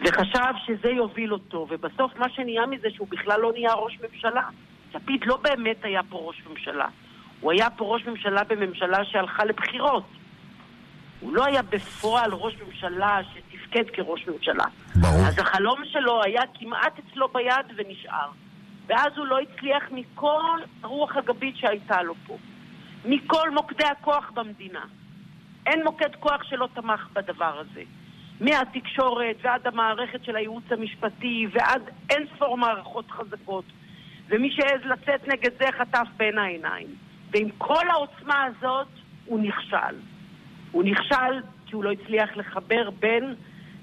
וחשב 0.00 0.52
שזה 0.66 0.88
יוביל 0.88 1.32
אותו, 1.32 1.66
ובסוף 1.70 2.16
מה 2.18 2.28
שנהיה 2.28 2.66
מזה 2.66 2.88
שהוא 2.94 3.08
בכלל 3.10 3.40
לא 3.40 3.52
נהיה 3.52 3.72
ראש 3.72 3.98
ממשלה. 4.00 4.42
לפיד 4.94 5.24
לא 5.26 5.36
באמת 5.42 5.84
היה 5.84 6.00
פה 6.08 6.18
ראש 6.18 6.42
ממשלה. 6.50 6.86
הוא 7.40 7.52
היה 7.52 7.70
פה 7.70 7.84
ראש 7.84 8.06
ממשלה 8.06 8.44
בממשלה 8.44 9.04
שהלכה 9.04 9.44
לבחירות. 9.44 10.04
הוא 11.20 11.34
לא 11.34 11.44
היה 11.44 11.62
בפועל 11.62 12.32
ראש 12.32 12.54
ממשלה 12.66 13.18
שתפקד 13.32 13.90
כראש 13.92 14.26
ממשלה. 14.28 14.64
ברור. 14.94 15.26
אז 15.28 15.38
החלום 15.38 15.78
שלו 15.84 16.22
היה 16.24 16.42
כמעט 16.54 16.98
אצלו 16.98 17.28
ביד 17.28 17.66
ונשאר. 17.76 18.28
ואז 18.86 19.12
הוא 19.16 19.26
לא 19.26 19.38
הצליח 19.38 19.82
מכל 19.90 20.60
הרוח 20.82 21.16
הגבית 21.16 21.56
שהייתה 21.56 22.02
לו 22.02 22.14
פה. 22.26 22.36
מכל 23.04 23.50
מוקדי 23.50 23.84
הכוח 23.84 24.30
במדינה. 24.34 24.84
אין 25.66 25.84
מוקד 25.84 26.14
כוח 26.20 26.44
שלא 26.44 26.68
תמך 26.74 27.08
בדבר 27.12 27.58
הזה. 27.58 27.82
מהתקשורת 28.40 29.36
ועד 29.42 29.66
המערכת 29.66 30.24
של 30.24 30.36
הייעוץ 30.36 30.64
המשפטי 30.70 31.46
ועד 31.52 31.82
אין 32.10 32.26
ספור 32.36 32.58
מערכות 32.58 33.10
חזקות. 33.10 33.64
ומי 34.28 34.50
שהעז 34.50 34.80
לצאת 34.84 35.28
נגד 35.28 35.50
זה 35.60 35.66
חטף 35.78 36.08
בין 36.16 36.38
העיניים. 36.38 36.86
ועם 37.30 37.48
כל 37.58 37.88
העוצמה 37.90 38.44
הזאת 38.44 38.88
הוא 39.26 39.40
נכשל. 39.40 39.96
הוא 40.72 40.84
נכשל 40.84 41.40
כי 41.66 41.74
הוא 41.74 41.84
לא 41.84 41.92
הצליח 41.92 42.36
לחבר 42.36 42.90
בין, 42.90 43.34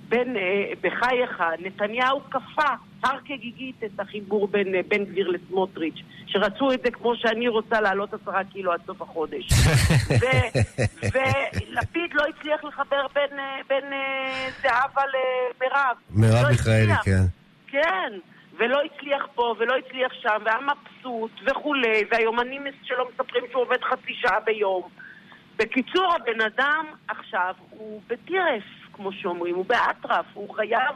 בין 0.10 0.38
אה, 0.38 0.72
בחייך, 0.82 1.44
נתניהו 1.60 2.22
כפה 2.30 2.68
הר 3.04 3.18
כגיגית 3.26 3.84
את 3.84 4.00
החיבור 4.00 4.48
בין 4.48 4.76
אה, 4.76 4.80
בן 4.88 5.06
גביר 5.06 5.28
לסמוטריץ', 5.28 6.02
שרצו 6.28 6.72
את 6.74 6.82
זה 6.84 6.92
כמו 6.92 7.16
שאני 7.16 7.48
רוצה 7.48 7.82
לעלות 7.82 8.14
עשרה 8.14 8.44
קילו 8.44 8.72
עד 8.72 8.82
סוף 8.86 9.02
החודש. 9.02 9.48
ו- 10.22 10.60
ולפיד 11.14 12.14
לא 12.14 12.24
הצליח 12.30 12.64
לחבר 12.64 13.08
בין, 13.16 13.40
אה, 13.40 13.60
בין 13.70 13.94
אה, 13.94 14.50
זהבה 14.62 15.02
למירב. 15.06 15.98
מרב 16.10 16.44
לא 16.44 16.50
מיכאלי, 16.50 16.92
הצליח. 16.92 17.04
כן. 17.06 17.26
כן, 17.68 18.14
ולא 18.58 18.80
הצליח 18.86 19.28
פה 19.36 19.56
ולא 19.60 19.74
הצליח 19.78 20.14
שם, 20.22 20.38
והיה 20.46 20.58
מבסוט 20.60 21.32
וכולי, 21.46 22.04
והיומנים 22.12 22.64
שלו 22.84 23.06
מספרים 23.10 23.44
שהוא 23.52 23.62
עובד 23.62 23.82
חצי 23.84 24.14
שעה 24.14 24.40
ביום. 24.40 24.90
בקיצור, 25.58 26.14
הבן 26.16 26.42
אדם 26.42 26.86
עכשיו 27.08 27.54
הוא 27.70 28.02
בטירף, 28.08 28.64
כמו 28.94 29.10
שאומרים, 29.22 29.56
הוא 29.56 29.66
באטרף, 29.66 30.26
הוא 30.34 30.56
חייב... 30.56 30.96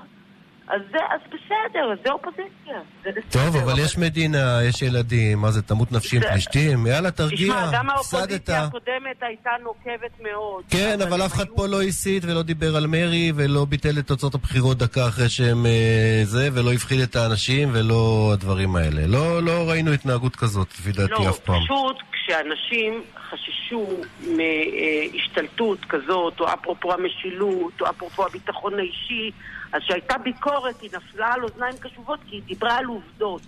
אז 0.69 0.81
זה, 0.91 0.97
אז 0.97 1.19
בסדר, 1.27 2.01
זה 2.05 2.11
אופוזיציה. 2.11 2.79
זה 3.03 3.09
בסדר. 3.11 3.21
טוב, 3.43 3.55
אבל 3.55 3.79
יש 3.79 3.97
מדינה, 3.97 4.59
יש 4.63 4.81
ילדים, 4.81 5.39
מה 5.41 5.51
זה, 5.51 5.61
תמות 5.61 5.91
נפשי 5.91 6.15
עם 6.15 6.21
פלישתים? 6.21 6.87
יאללה, 6.87 7.11
תרגיע, 7.11 7.53
תשמע, 7.53 7.71
גם 7.73 7.89
הפסדת. 7.89 8.19
האופוזיציה 8.21 8.63
הקודמת 8.63 9.17
הייתה 9.21 9.49
נוקבת 9.63 10.19
מאוד. 10.23 10.63
כן, 10.69 10.99
אבל 11.01 11.25
אף 11.25 11.33
אחד 11.33 11.43
היו- 11.45 11.55
פה 11.55 11.67
לא 11.67 11.81
הסית 11.83 12.25
ולא 12.25 12.41
דיבר 12.43 12.75
על 12.75 12.87
מרי 12.87 13.31
ולא 13.35 13.65
ביטל 13.65 13.99
את 13.99 14.07
תוצאות 14.07 14.35
הבחירות 14.35 14.77
דקה 14.77 15.07
אחרי 15.07 15.29
שהם 15.29 15.65
אה, 15.65 16.21
זה, 16.23 16.49
ולא 16.53 16.73
הפחיד 16.73 16.99
את 16.99 17.15
האנשים 17.15 17.69
ולא 17.73 18.29
הדברים 18.33 18.75
האלה. 18.75 19.07
לא, 19.07 19.43
לא 19.43 19.69
ראינו 19.69 19.91
התנהגות 19.91 20.35
כזאת, 20.35 20.67
לפי 20.79 20.91
דעתי, 20.91 21.11
לא, 21.23 21.29
אף 21.29 21.39
פעם. 21.39 21.61
פשוט 21.63 21.97
כשאנשים 22.27 23.03
חששו 23.29 23.87
מהשתלטות 24.21 25.85
כזאת, 25.89 26.39
או 26.39 26.53
אפרופו 26.53 26.93
המשילות, 26.93 27.81
או 27.81 27.89
אפרופו 27.89 28.25
הביטחון 28.25 28.79
האישי, 28.79 29.31
אז 29.73 29.81
כשהייתה 29.81 30.17
ביקורת 30.17 30.81
היא 30.81 30.89
נפלה 30.93 31.33
על 31.33 31.43
אוזניים 31.43 31.77
קשובות 31.79 32.19
כי 32.27 32.35
היא 32.35 32.41
דיברה 32.45 32.77
על 32.77 32.85
עובדות. 32.85 33.41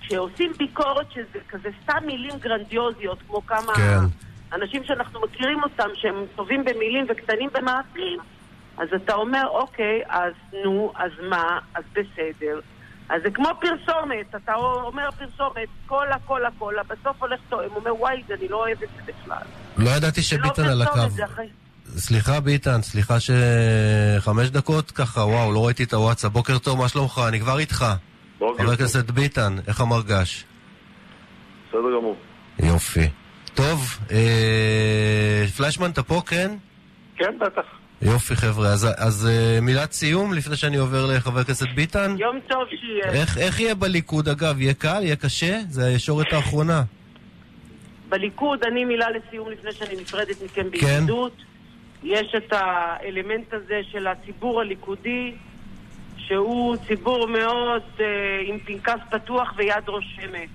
כשעושים 0.00 0.52
ביקורת 0.58 1.12
שזה 1.12 1.38
כזה 1.48 1.68
סתם 1.82 2.06
מילים 2.06 2.34
גרנדיוזיות, 2.40 3.18
כמו 3.26 3.46
כמה 3.46 3.74
כן. 3.74 3.98
אנשים 4.52 4.84
שאנחנו 4.84 5.20
מכירים 5.20 5.62
אותם, 5.62 5.88
שהם 5.94 6.24
טובים 6.36 6.64
במילים 6.64 7.06
וקטנים 7.08 7.50
במעשים, 7.52 8.18
אז 8.78 8.88
אתה 8.96 9.14
אומר, 9.14 9.46
אוקיי, 9.50 10.02
אז 10.08 10.32
נו, 10.64 10.92
אז 10.96 11.12
מה, 11.28 11.58
אז 11.74 11.84
בסדר. 11.92 12.60
אז 13.08 13.22
זה 13.22 13.30
כמו 13.30 13.48
פרסומת, 13.60 14.34
אתה 14.36 14.54
אומר 14.54 15.10
פרסומת, 15.10 15.68
קולה, 15.86 16.16
קולה, 16.26 16.48
קולה, 16.58 16.82
בסוף 16.82 17.22
הולך 17.22 17.40
תואם, 17.48 17.68
אומר, 17.76 17.94
וואי, 18.00 18.22
אני 18.30 18.48
לא 18.48 18.56
אוהב 18.56 18.82
את 18.82 18.88
זה 18.96 19.12
בכלל. 19.12 19.42
לא 19.76 19.90
ידעתי 19.90 20.20
לא 20.20 20.24
שביטן 20.24 20.64
על 20.64 20.82
הקו. 20.82 21.00
סליחה 21.96 22.40
ביטן, 22.40 22.82
סליחה 22.82 23.14
שחמש 23.20 24.50
דקות 24.50 24.90
ככה, 24.90 25.20
וואו, 25.20 25.52
לא 25.52 25.66
ראיתי 25.66 25.84
את 25.84 25.92
הוואטסאפ. 25.92 26.32
בוקר 26.32 26.58
טוב, 26.58 26.78
מה 26.78 26.88
שלומך? 26.88 27.20
אני 27.28 27.40
כבר 27.40 27.58
איתך. 27.58 27.84
בוקר 28.38 28.62
חבר. 28.62 28.72
הכנסת 28.72 29.10
ביטן, 29.10 29.56
איך 29.66 29.80
המרגש? 29.80 30.44
בסדר 31.68 31.98
גמור. 31.98 32.16
יופי. 32.58 33.08
טוב, 33.54 33.98
אה, 34.10 35.44
פלשמן, 35.56 35.90
אתה 35.90 36.02
פה, 36.02 36.22
כן? 36.26 36.50
כן, 37.16 37.38
בטח. 37.40 37.77
יופי, 38.02 38.36
חבר'ה. 38.36 38.68
אז, 38.68 38.88
אז 38.96 39.28
אה, 39.30 39.60
מילת 39.60 39.92
סיום 39.92 40.32
לפני 40.32 40.56
שאני 40.56 40.76
עובר 40.76 41.06
לחבר 41.06 41.40
הכנסת 41.40 41.66
ביטן? 41.74 42.14
יום 42.18 42.40
טוב 42.48 42.62
שיהיה. 42.68 43.12
איך, 43.12 43.38
איך 43.38 43.60
יהיה 43.60 43.74
בליכוד, 43.74 44.28
אגב? 44.28 44.60
יהיה 44.60 44.74
קל? 44.74 45.00
יהיה 45.02 45.16
קשה? 45.16 45.60
זה 45.68 45.86
הישורת 45.86 46.32
האחרונה. 46.32 46.82
בליכוד, 48.08 48.64
אני 48.64 48.84
מילה 48.84 49.06
לסיום 49.10 49.50
לפני 49.50 49.72
שאני 49.72 49.96
נפרדת 50.00 50.42
מכם 50.44 50.62
כן. 50.62 50.70
בידידות. 50.70 51.32
יש 52.02 52.34
את 52.36 52.52
האלמנט 52.52 53.54
הזה 53.54 53.80
של 53.92 54.06
הציבור 54.06 54.60
הליכודי, 54.60 55.32
שהוא 56.16 56.76
ציבור 56.88 57.26
מאוד 57.26 57.82
אה, 58.00 58.06
עם 58.44 58.58
פנקס 58.58 59.00
פתוח 59.10 59.52
ויד 59.56 59.88
רושמת. 59.88 60.48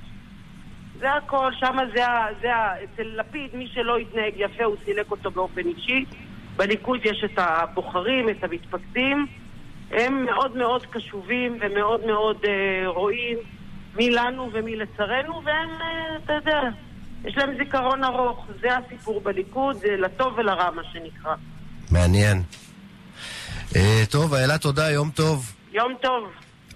זה 0.99 1.13
הכל, 1.13 1.51
שם 1.59 1.77
זה 1.95 2.07
ה... 2.07 2.27
זה 2.41 2.55
ה... 2.55 2.83
אצל 2.83 3.03
לפיד, 3.03 3.55
מי 3.55 3.67
שלא 3.73 3.97
התנהג 3.97 4.33
יפה, 4.37 4.63
הוא 4.63 4.75
סילק 4.85 5.11
אותו 5.11 5.31
באופן 5.31 5.61
אישי. 5.67 6.05
בליכוד 6.55 6.99
יש 7.03 7.23
את 7.25 7.37
הבוחרים, 7.37 8.29
את 8.29 8.43
המתפקדים. 8.43 9.27
הם 9.91 10.25
מאוד 10.25 10.57
מאוד 10.57 10.85
קשובים 10.85 11.57
ומאוד 11.61 12.05
מאוד 12.05 12.37
אה, 12.47 12.87
רואים 12.87 13.37
מי 13.95 14.09
לנו 14.09 14.49
ומי 14.53 14.75
לצרינו, 14.75 15.41
והם, 15.45 15.69
אה, 15.69 16.17
אתה 16.23 16.33
יודע, 16.33 16.61
יש 17.25 17.37
להם 17.37 17.57
זיכרון 17.57 18.03
ארוך. 18.03 18.45
זה 18.61 18.67
הסיפור 18.77 19.21
בליכוד, 19.21 19.75
זה 19.75 19.87
לטוב 19.97 20.33
ולרע, 20.37 20.71
מה 20.71 20.81
שנקרא. 20.93 21.35
מעניין. 21.91 22.41
אה, 23.75 24.03
טוב, 24.11 24.33
איילה, 24.33 24.57
תודה, 24.57 24.91
יום 24.91 25.09
טוב. 25.09 25.53
יום 25.71 25.93
טוב. 26.01 26.23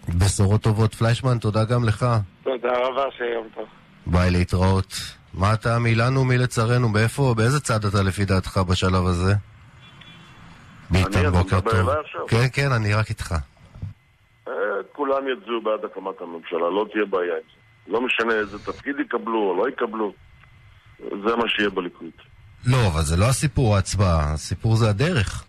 בשורות 0.09 0.61
טובות. 0.61 0.95
פליישמן, 0.95 1.37
תודה 1.37 1.63
גם 1.65 1.83
לך. 1.83 2.05
תודה 2.43 2.73
רבה, 2.73 3.03
שיהיה 3.17 3.33
יום 3.33 3.47
טוב. 3.55 3.65
ביי, 4.07 4.31
להתראות. 4.31 4.93
מה 5.33 5.53
אתה 5.53 5.79
מי 5.79 5.95
לנו, 5.95 6.25
מי 6.25 6.37
לצרינו? 6.37 6.93
באיפה, 6.93 7.33
באיזה 7.37 7.59
צד 7.59 7.85
אתה 7.85 8.03
לפי 8.03 8.25
דעתך 8.25 8.57
בשלב 8.57 9.05
הזה? 9.05 9.33
ביטן, 10.91 11.30
בוקר 11.30 11.60
טוב. 11.62 11.89
כן, 12.28 12.47
כן, 12.54 12.71
אני 12.71 12.93
רק 12.93 13.10
איתך. 13.10 13.36
אה, 14.47 14.54
כולם 14.91 15.21
יצביעו 15.28 15.62
בעד 15.62 15.86
הקמת 15.86 16.21
הממשלה, 16.21 16.69
לא 16.69 16.86
תהיה 16.91 17.06
בעיה 17.06 17.34
עם 17.34 17.41
זה. 17.54 17.58
לא 17.88 18.02
משנה 18.02 18.34
איזה 18.34 18.60
תפקיד 18.60 19.00
יקבלו 19.00 19.50
או 19.50 19.58
לא 19.58 19.69
יקבלו, 19.69 20.13
זה 21.00 21.36
מה 21.36 21.43
שיהיה 21.47 21.69
בליכוד. 21.69 22.12
לא, 22.65 22.78
אבל 22.88 23.02
זה 23.02 23.17
לא 23.17 23.26
הסיפור 23.26 23.76
ההצבעה, 23.76 24.34
הסיפור 24.34 24.76
זה 24.76 24.89
הדרך. 24.89 25.43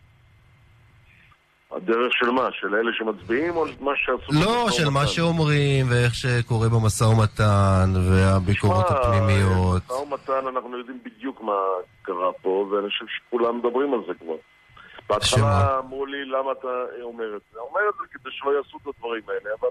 הדרך 1.71 2.13
של 2.13 2.31
מה? 2.31 2.49
של 2.53 2.75
אלה 2.75 2.91
שמצביעים 2.99 3.57
או 3.57 3.65
מה 3.81 3.93
שעשו? 3.97 4.33
לא, 4.33 4.65
במשא 4.65 4.77
של 4.77 4.89
מה? 4.89 5.07
שאומרים, 5.07 5.87
ואיך 5.91 6.15
שקורה 6.15 6.69
במשא 6.69 7.05
ומתן, 7.05 7.93
והביקורות 8.11 8.87
הפנימיות. 8.91 9.83
משא 9.85 9.93
ומתן, 9.93 10.47
אנחנו 10.49 10.79
יודעים 10.79 10.99
בדיוק 11.05 11.43
מה 11.43 11.53
קרה 12.03 12.33
פה, 12.43 12.69
ואני 12.71 12.89
חושב 12.89 13.05
שכולם 13.09 13.59
מדברים 13.59 13.95
על 13.95 14.01
זה 14.07 14.13
כבר. 14.21 14.35
בהתחלה 15.09 15.79
אמרו 15.79 16.07
לי, 16.07 16.25
למה 16.25 16.53
אתה 16.53 16.69
אומר 17.03 17.37
את 17.37 17.43
זה? 17.53 17.59
אומר 17.59 17.81
את 17.89 17.95
זה 18.01 18.19
כדי 18.19 18.31
שלא 18.33 18.57
יעשו 18.57 18.79
את 18.83 18.87
הדברים 18.87 19.23
האלה, 19.29 19.55
אבל 19.61 19.69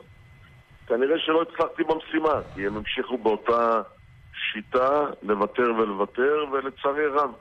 כנראה 0.88 1.20
שלא 1.20 1.42
הצלחתי 1.42 1.84
במשימה, 1.84 2.42
כי 2.56 2.68
הם 2.68 2.78
המשיכו 2.78 3.18
באותה 3.18 3.82
שיטה 4.34 5.06
לוותר 5.24 5.72
ולוותר, 5.78 6.46
ולצערי 6.52 7.04
הרב, 7.06 7.32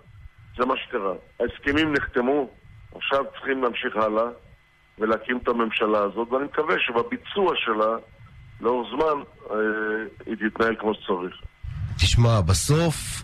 זה 0.57 0.67
מה 0.67 0.75
שקרה. 0.77 1.13
ההסכמים 1.41 1.93
נחתמו, 1.93 2.49
עכשיו 2.95 3.25
צריכים 3.35 3.63
להמשיך 3.63 3.97
הלאה 3.97 4.25
ולהקים 4.99 5.39
את 5.43 5.49
הממשלה 5.49 5.99
הזאת, 5.99 6.33
ואני 6.33 6.45
מקווה 6.45 6.75
שבביצוע 6.79 7.53
שלה, 7.57 7.97
לאורך 8.61 8.89
זמן, 8.91 9.23
אה, 9.51 9.57
היא 10.27 10.37
תתנהל 10.51 10.77
כמו 10.81 10.95
שצריך. 10.95 11.35
תשמע, 11.97 12.41
בסוף, 12.41 13.23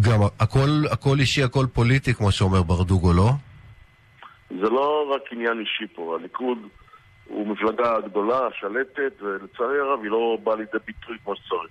גם 0.00 0.20
הכל, 0.40 0.68
הכל 0.90 1.20
אישי, 1.20 1.42
הכל 1.42 1.66
פוליטי, 1.72 2.14
כמו 2.14 2.32
שאומר 2.32 2.62
ברדוגו, 2.62 3.12
לא? 3.12 3.30
זה 4.50 4.70
לא 4.70 5.12
רק 5.14 5.22
עניין 5.32 5.60
אישי 5.60 5.94
פה, 5.94 6.16
הליכוד 6.20 6.58
הוא 7.28 7.46
מפלגה 7.46 8.00
גדולה, 8.00 8.40
שלטת, 8.60 9.22
ולצערי 9.22 9.78
הרב 9.80 10.00
היא 10.02 10.10
לא 10.10 10.36
באה 10.42 10.56
לידי 10.56 10.78
ביטוי 10.86 11.16
כמו 11.24 11.36
שצריך. 11.36 11.70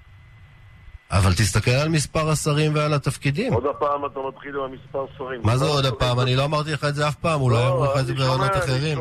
אבל 1.12 1.31
תסתכל 1.31 1.71
על 1.71 1.89
מספר 1.89 2.29
השרים 2.29 2.75
ועל 2.75 2.93
התפקידים. 2.93 3.53
עוד 3.53 3.65
הפעם 3.65 4.05
אתה 4.05 4.19
מתחיל 4.27 4.55
עם 4.55 4.63
המספר 4.63 5.05
שרים. 5.17 5.41
מה 5.43 5.57
זה 5.57 5.65
עוד 5.65 5.86
הפעם? 5.86 6.19
אני 6.19 6.36
לא 6.36 6.45
אמרתי 6.45 6.71
לך 6.71 6.83
את 6.89 6.95
זה 6.95 7.07
אף 7.07 7.15
פעם, 7.15 7.41
אולי 7.41 7.55
לא, 7.55 7.67
אמרו 7.67 7.83
לך 7.83 7.99
את 7.99 8.05
זה 8.05 8.13
ברעיונות 8.13 8.53
שומע, 8.53 8.65
אחרים. 8.65 8.97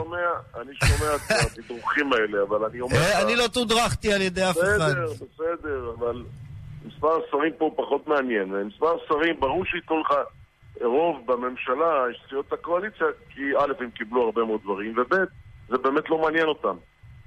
אני 0.60 0.72
שומע, 0.74 1.14
את 1.16 1.20
התדרוכים 1.58 2.12
האלה, 2.12 2.42
אבל 2.48 2.64
אני 2.64 2.80
אומר 2.80 2.96
אה, 2.96 3.18
לך... 3.18 3.24
אני 3.24 3.36
לא 3.36 3.46
תודרכתי 3.46 4.12
על 4.12 4.22
ידי 4.22 4.50
אף 4.50 4.56
אחד. 4.58 4.90
בסדר, 4.90 5.06
בסדר, 5.12 5.92
אבל 5.98 6.22
מספר 6.84 7.18
השרים 7.28 7.52
פה 7.58 7.70
פחות 7.76 8.06
מעניין. 8.06 8.54
מספר 8.66 8.94
השרים, 9.04 9.40
ברור 9.40 9.64
שייתנו 9.64 10.00
לך 10.00 10.14
רוב 10.80 11.26
בממשלה, 11.26 12.04
יש 12.10 12.22
סיעות 12.28 12.52
הקואליציה, 12.52 13.06
כי 13.30 13.40
א', 13.58 13.72
הם 13.80 13.90
קיבלו 13.90 14.22
הרבה 14.22 14.44
מאוד 14.44 14.60
דברים, 14.64 14.94
וב', 14.96 15.14
זה 15.68 15.78
באמת 15.78 16.10
לא 16.10 16.18
מעניין 16.18 16.46
אותם. 16.46 16.76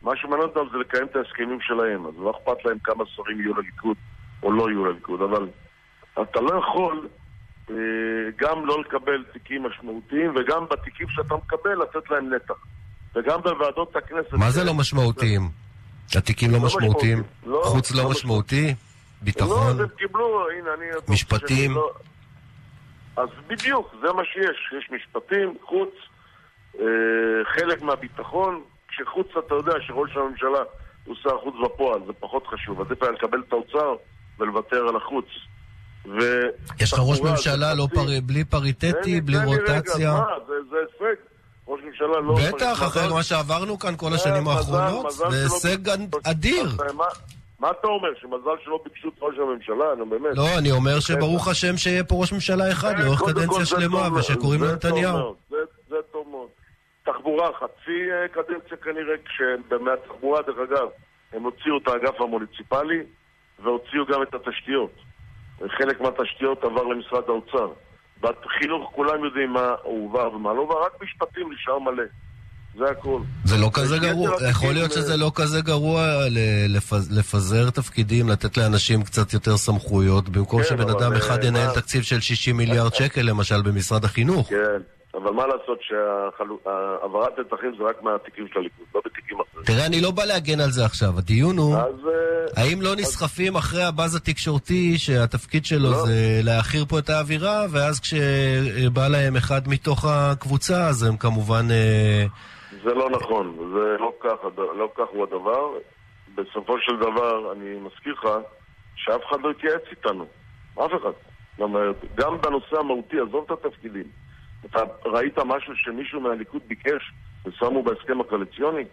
מה 0.01 0.11
שמעניין 0.15 0.49
אותם 0.49 0.71
זה 0.71 0.77
לקיים 0.77 1.05
את 1.05 1.15
ההסכמים 1.15 1.57
שלהם, 1.61 2.05
אז 2.05 2.13
לא 2.17 2.31
אכפת 2.31 2.65
להם 2.65 2.77
כמה 2.83 3.03
שרים 3.15 3.41
יהיו 3.41 3.53
לליכוד 3.53 3.97
או 4.43 4.51
לא 4.51 4.69
יהיו 4.69 4.85
לליכוד, 4.85 5.21
אבל 5.21 5.47
אתה 6.21 6.41
לא 6.41 6.59
יכול 6.59 7.07
אה, 7.69 7.75
גם 8.37 8.65
לא 8.65 8.81
לקבל 8.81 9.23
תיקים 9.33 9.63
משמעותיים, 9.63 10.33
וגם 10.35 10.65
בתיקים 10.71 11.07
שאתה 11.09 11.35
מקבל 11.35 11.81
לתת 11.81 12.09
להם 12.09 12.33
נתח. 12.33 12.65
וגם 13.15 13.41
בוועדות 13.41 13.95
הכנסת... 13.95 14.33
מה 14.33 14.51
זה 14.51 14.63
לא 14.63 14.73
משמעותיים? 14.73 15.41
התיקים 16.15 16.51
לא 16.51 16.57
לא 16.57 16.63
משמעותיים? 16.65 17.23
לא, 17.45 17.61
חוץ 17.65 17.91
לא 17.91 18.03
לא 18.03 18.09
משמעותי? 18.09 18.67
לא, 18.67 18.73
ביטחון? 19.21 19.67
אז 19.67 19.79
הם 19.79 19.87
קיבלו, 19.97 20.47
הנה, 20.49 20.69
אני... 20.73 20.85
משפטים? 21.07 21.71
אז 23.17 23.29
בדיוק, 23.47 23.95
זה 24.01 24.13
מה 24.13 24.23
שיש. 24.25 24.73
יש 24.77 24.89
משפטים, 24.91 25.57
חוץ, 25.65 25.89
אה, 26.79 26.85
חלק 27.55 27.81
מהביטחון, 27.81 28.63
כשחוץ 28.87 29.27
אתה 29.45 29.55
יודע 29.55 29.73
שראש 29.87 30.17
הממשלה 30.17 30.59
הוא 31.05 31.15
שר 31.23 31.37
חוץ 31.43 31.55
בפועל, 31.65 31.99
זה 32.07 32.13
פחות 32.19 32.47
חשוב. 32.47 32.81
עדיף 32.81 33.03
היה 33.03 33.11
לקבל 33.11 33.39
את 33.47 33.53
האוצר 33.53 33.95
ולוותר 34.39 34.87
על 34.87 34.95
החוץ. 34.95 35.25
ו... 36.05 36.19
יש 36.79 36.93
לך 36.93 36.99
ראש 37.03 37.21
ממשלה 37.21 37.73
לא 37.73 37.87
פר- 37.93 38.21
בלי 38.23 38.43
פריטטי, 38.45 39.21
בלי 39.21 39.37
לי 39.37 39.43
רגע, 39.43 39.73
רוטציה? 39.75 40.13
מה, 40.13 40.25
זה 40.47 40.53
זה 40.69 40.75
הישג. 40.77 41.21
ראש 41.67 41.81
ממשלה 41.83 42.19
לא... 42.19 42.35
בטח, 42.47 42.83
אחרי 42.83 43.13
מה 43.13 43.23
שעברנו 43.23 43.79
כאן 43.79 43.95
כל 43.97 44.09
אה, 44.09 44.15
השנים 44.15 44.47
האחרונות, 44.47 45.11
זה 45.11 45.43
הישג 45.43 45.77
אדיר. 46.23 46.69
מה- 47.65 47.71
אתה 47.79 47.87
אומר, 47.87 48.09
שמזל 48.21 48.63
שלא 48.63 48.79
ביקשו 48.83 49.07
את 49.09 49.13
ראש 49.21 49.35
הממשלה? 49.37 49.95
נו 49.97 50.05
באמת. 50.05 50.37
לא, 50.37 50.43
אני 50.59 50.71
אומר 50.71 50.99
שברוך 50.99 51.47
השם 51.47 51.77
שיהיה 51.77 52.03
פה 52.03 52.15
ראש 52.15 52.33
ממשלה 52.33 52.71
אחד 52.71 52.93
אה, 52.99 53.03
לאורך 53.05 53.21
קדנציה 53.21 53.65
שלמה, 53.65 54.07
ושקוראים 54.19 54.61
לו 54.61 54.71
נתניהו. 54.71 55.35
זה- 55.49 55.55
טוב 56.11 56.27
מאוד. 56.31 56.47
תחבורה, 57.05 57.49
חצי 57.53 57.97
אה, 58.11 58.27
קדנציה 58.27 58.77
כנראה, 58.77 59.15
כשמהתחבורה, 59.25 60.41
דרך 60.41 60.57
אגב, 60.69 60.87
הם 61.33 61.43
הוציאו 61.43 61.77
את 61.77 61.87
האגף 61.87 62.21
המוניציפלי 62.21 62.99
והוציאו 63.63 64.05
גם 64.05 64.23
את 64.23 64.33
התשתיות. 64.33 64.91
חלק 65.67 66.01
מהתשתיות 66.01 66.63
עבר 66.63 66.83
למשרד 66.83 67.23
האוצר. 67.27 67.67
בחינוך 68.21 68.91
כולם 68.95 69.23
יודעים 69.25 69.49
מה 69.53 69.75
הועבר 69.83 70.35
ומה 70.35 70.53
לא 70.53 70.59
הועבר, 70.59 70.85
רק 70.85 71.01
משפטים 71.01 71.53
נשאר 71.53 71.79
מלא. 71.79 72.03
זה 72.77 72.85
הכל. 72.91 73.19
זה 73.45 73.57
לא 73.57 73.69
כזה 73.73 73.97
גרוע, 73.97 74.29
יכול 74.49 74.73
להיות 74.73 74.91
אה, 74.91 74.95
שזה 74.95 75.17
לא 75.17 75.31
כזה 75.35 75.61
גרוע 75.61 76.01
לפז- 76.67 77.11
לפזר 77.11 77.69
תפקידים, 77.69 78.29
לתת 78.29 78.57
לאנשים 78.57 79.03
קצת 79.03 79.33
יותר 79.33 79.57
סמכויות, 79.57 80.29
במקום 80.29 80.61
כן, 80.63 80.69
שבן 80.69 80.89
אדם 80.89 81.13
אה, 81.13 81.17
אחד 81.17 81.43
ינהל 81.43 81.67
מה- 81.67 81.73
תקציב 81.73 82.03
של 82.03 82.19
60 82.21 82.57
מיליארד 82.57 82.93
שקל, 82.99 83.21
למשל, 83.21 83.61
במשרד 83.61 84.05
החינוך. 84.05 84.49
כן, 84.49 84.55
אבל 85.13 85.31
מה 85.31 85.43
לעשות 85.47 85.79
שהעברת 85.81 87.31
נתחים 87.39 87.71
זה 87.77 87.83
רק 87.89 88.03
מהתיקים 88.03 88.47
של 88.53 88.59
הליכוד, 88.59 88.85
לא 88.95 89.01
בתיקים 89.05 89.37
אחרים. 89.51 89.65
תראה, 89.65 89.85
אני 89.85 90.01
לא 90.01 90.11
בא 90.11 90.25
להגן 90.25 90.59
על 90.59 90.71
זה 90.71 90.85
עכשיו, 90.85 91.17
הדיון 91.17 91.57
הוא... 91.57 91.75
אז... 91.77 91.81
אה, 92.57 92.63
האם 92.63 92.81
לא 92.81 92.95
נסחפים 92.95 93.55
אחרי 93.55 93.83
הבאז 93.83 94.15
התקשורתי 94.15 94.97
שהתפקיד 94.97 95.65
שלו 95.65 95.91
לא. 95.91 96.05
זה 96.05 96.13
להעכיר 96.43 96.85
פה 96.85 96.99
את 96.99 97.09
האווירה, 97.09 97.65
ואז 97.71 97.99
כשבא 97.99 99.07
להם 99.07 99.35
אחד 99.35 99.67
מתוך 99.67 100.05
הקבוצה, 100.05 100.87
אז 100.87 101.03
הם 101.03 101.17
כמובן... 101.17 101.67
אה, 101.71 102.25
זה 102.85 102.93
לא 102.93 103.09
נכון, 103.09 103.55
זה 103.73 103.97
לא 103.99 104.13
כך, 104.19 104.35
לא 104.57 104.89
כך 104.95 105.05
הוא 105.11 105.23
הדבר. 105.23 105.69
בסופו 106.35 106.79
של 106.79 106.97
דבר, 106.97 107.51
אני 107.51 107.79
מזכיר 107.79 108.13
לך 108.13 108.29
שאף 108.95 109.21
אחד 109.29 109.41
לא 109.41 109.49
התייעץ 109.51 109.81
איתנו. 109.91 110.25
אף 110.73 110.91
אחד. 111.01 111.11
אומרת, 111.59 111.95
גם 112.15 112.41
בנושא 112.41 112.79
המהותי, 112.79 113.19
עזוב 113.19 113.45
את 113.45 113.51
התפקידים. 113.51 114.03
אתה 114.65 114.79
ראית 115.05 115.39
משהו 115.45 115.75
שמישהו 115.75 116.21
מהליכוד 116.21 116.61
ביקש 116.67 117.11
ושמו 117.45 117.83
בהסכם 117.83 118.21
הקואליציוני? 118.21 118.83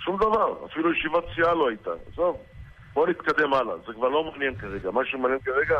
שום 0.00 0.16
דבר. 0.16 0.66
אפילו 0.66 0.92
ישיבת 0.92 1.24
סיעה 1.34 1.54
לא 1.54 1.68
הייתה. 1.68 1.90
עזוב, 2.12 2.36
בוא 2.94 3.06
נתקדם 3.06 3.54
הלאה. 3.54 3.74
זה 3.86 3.92
כבר 3.92 4.08
לא 4.08 4.24
מעניין 4.24 4.54
כרגע. 4.54 4.90
מה 4.90 5.04
שמעניין 5.04 5.40
כרגע 5.40 5.78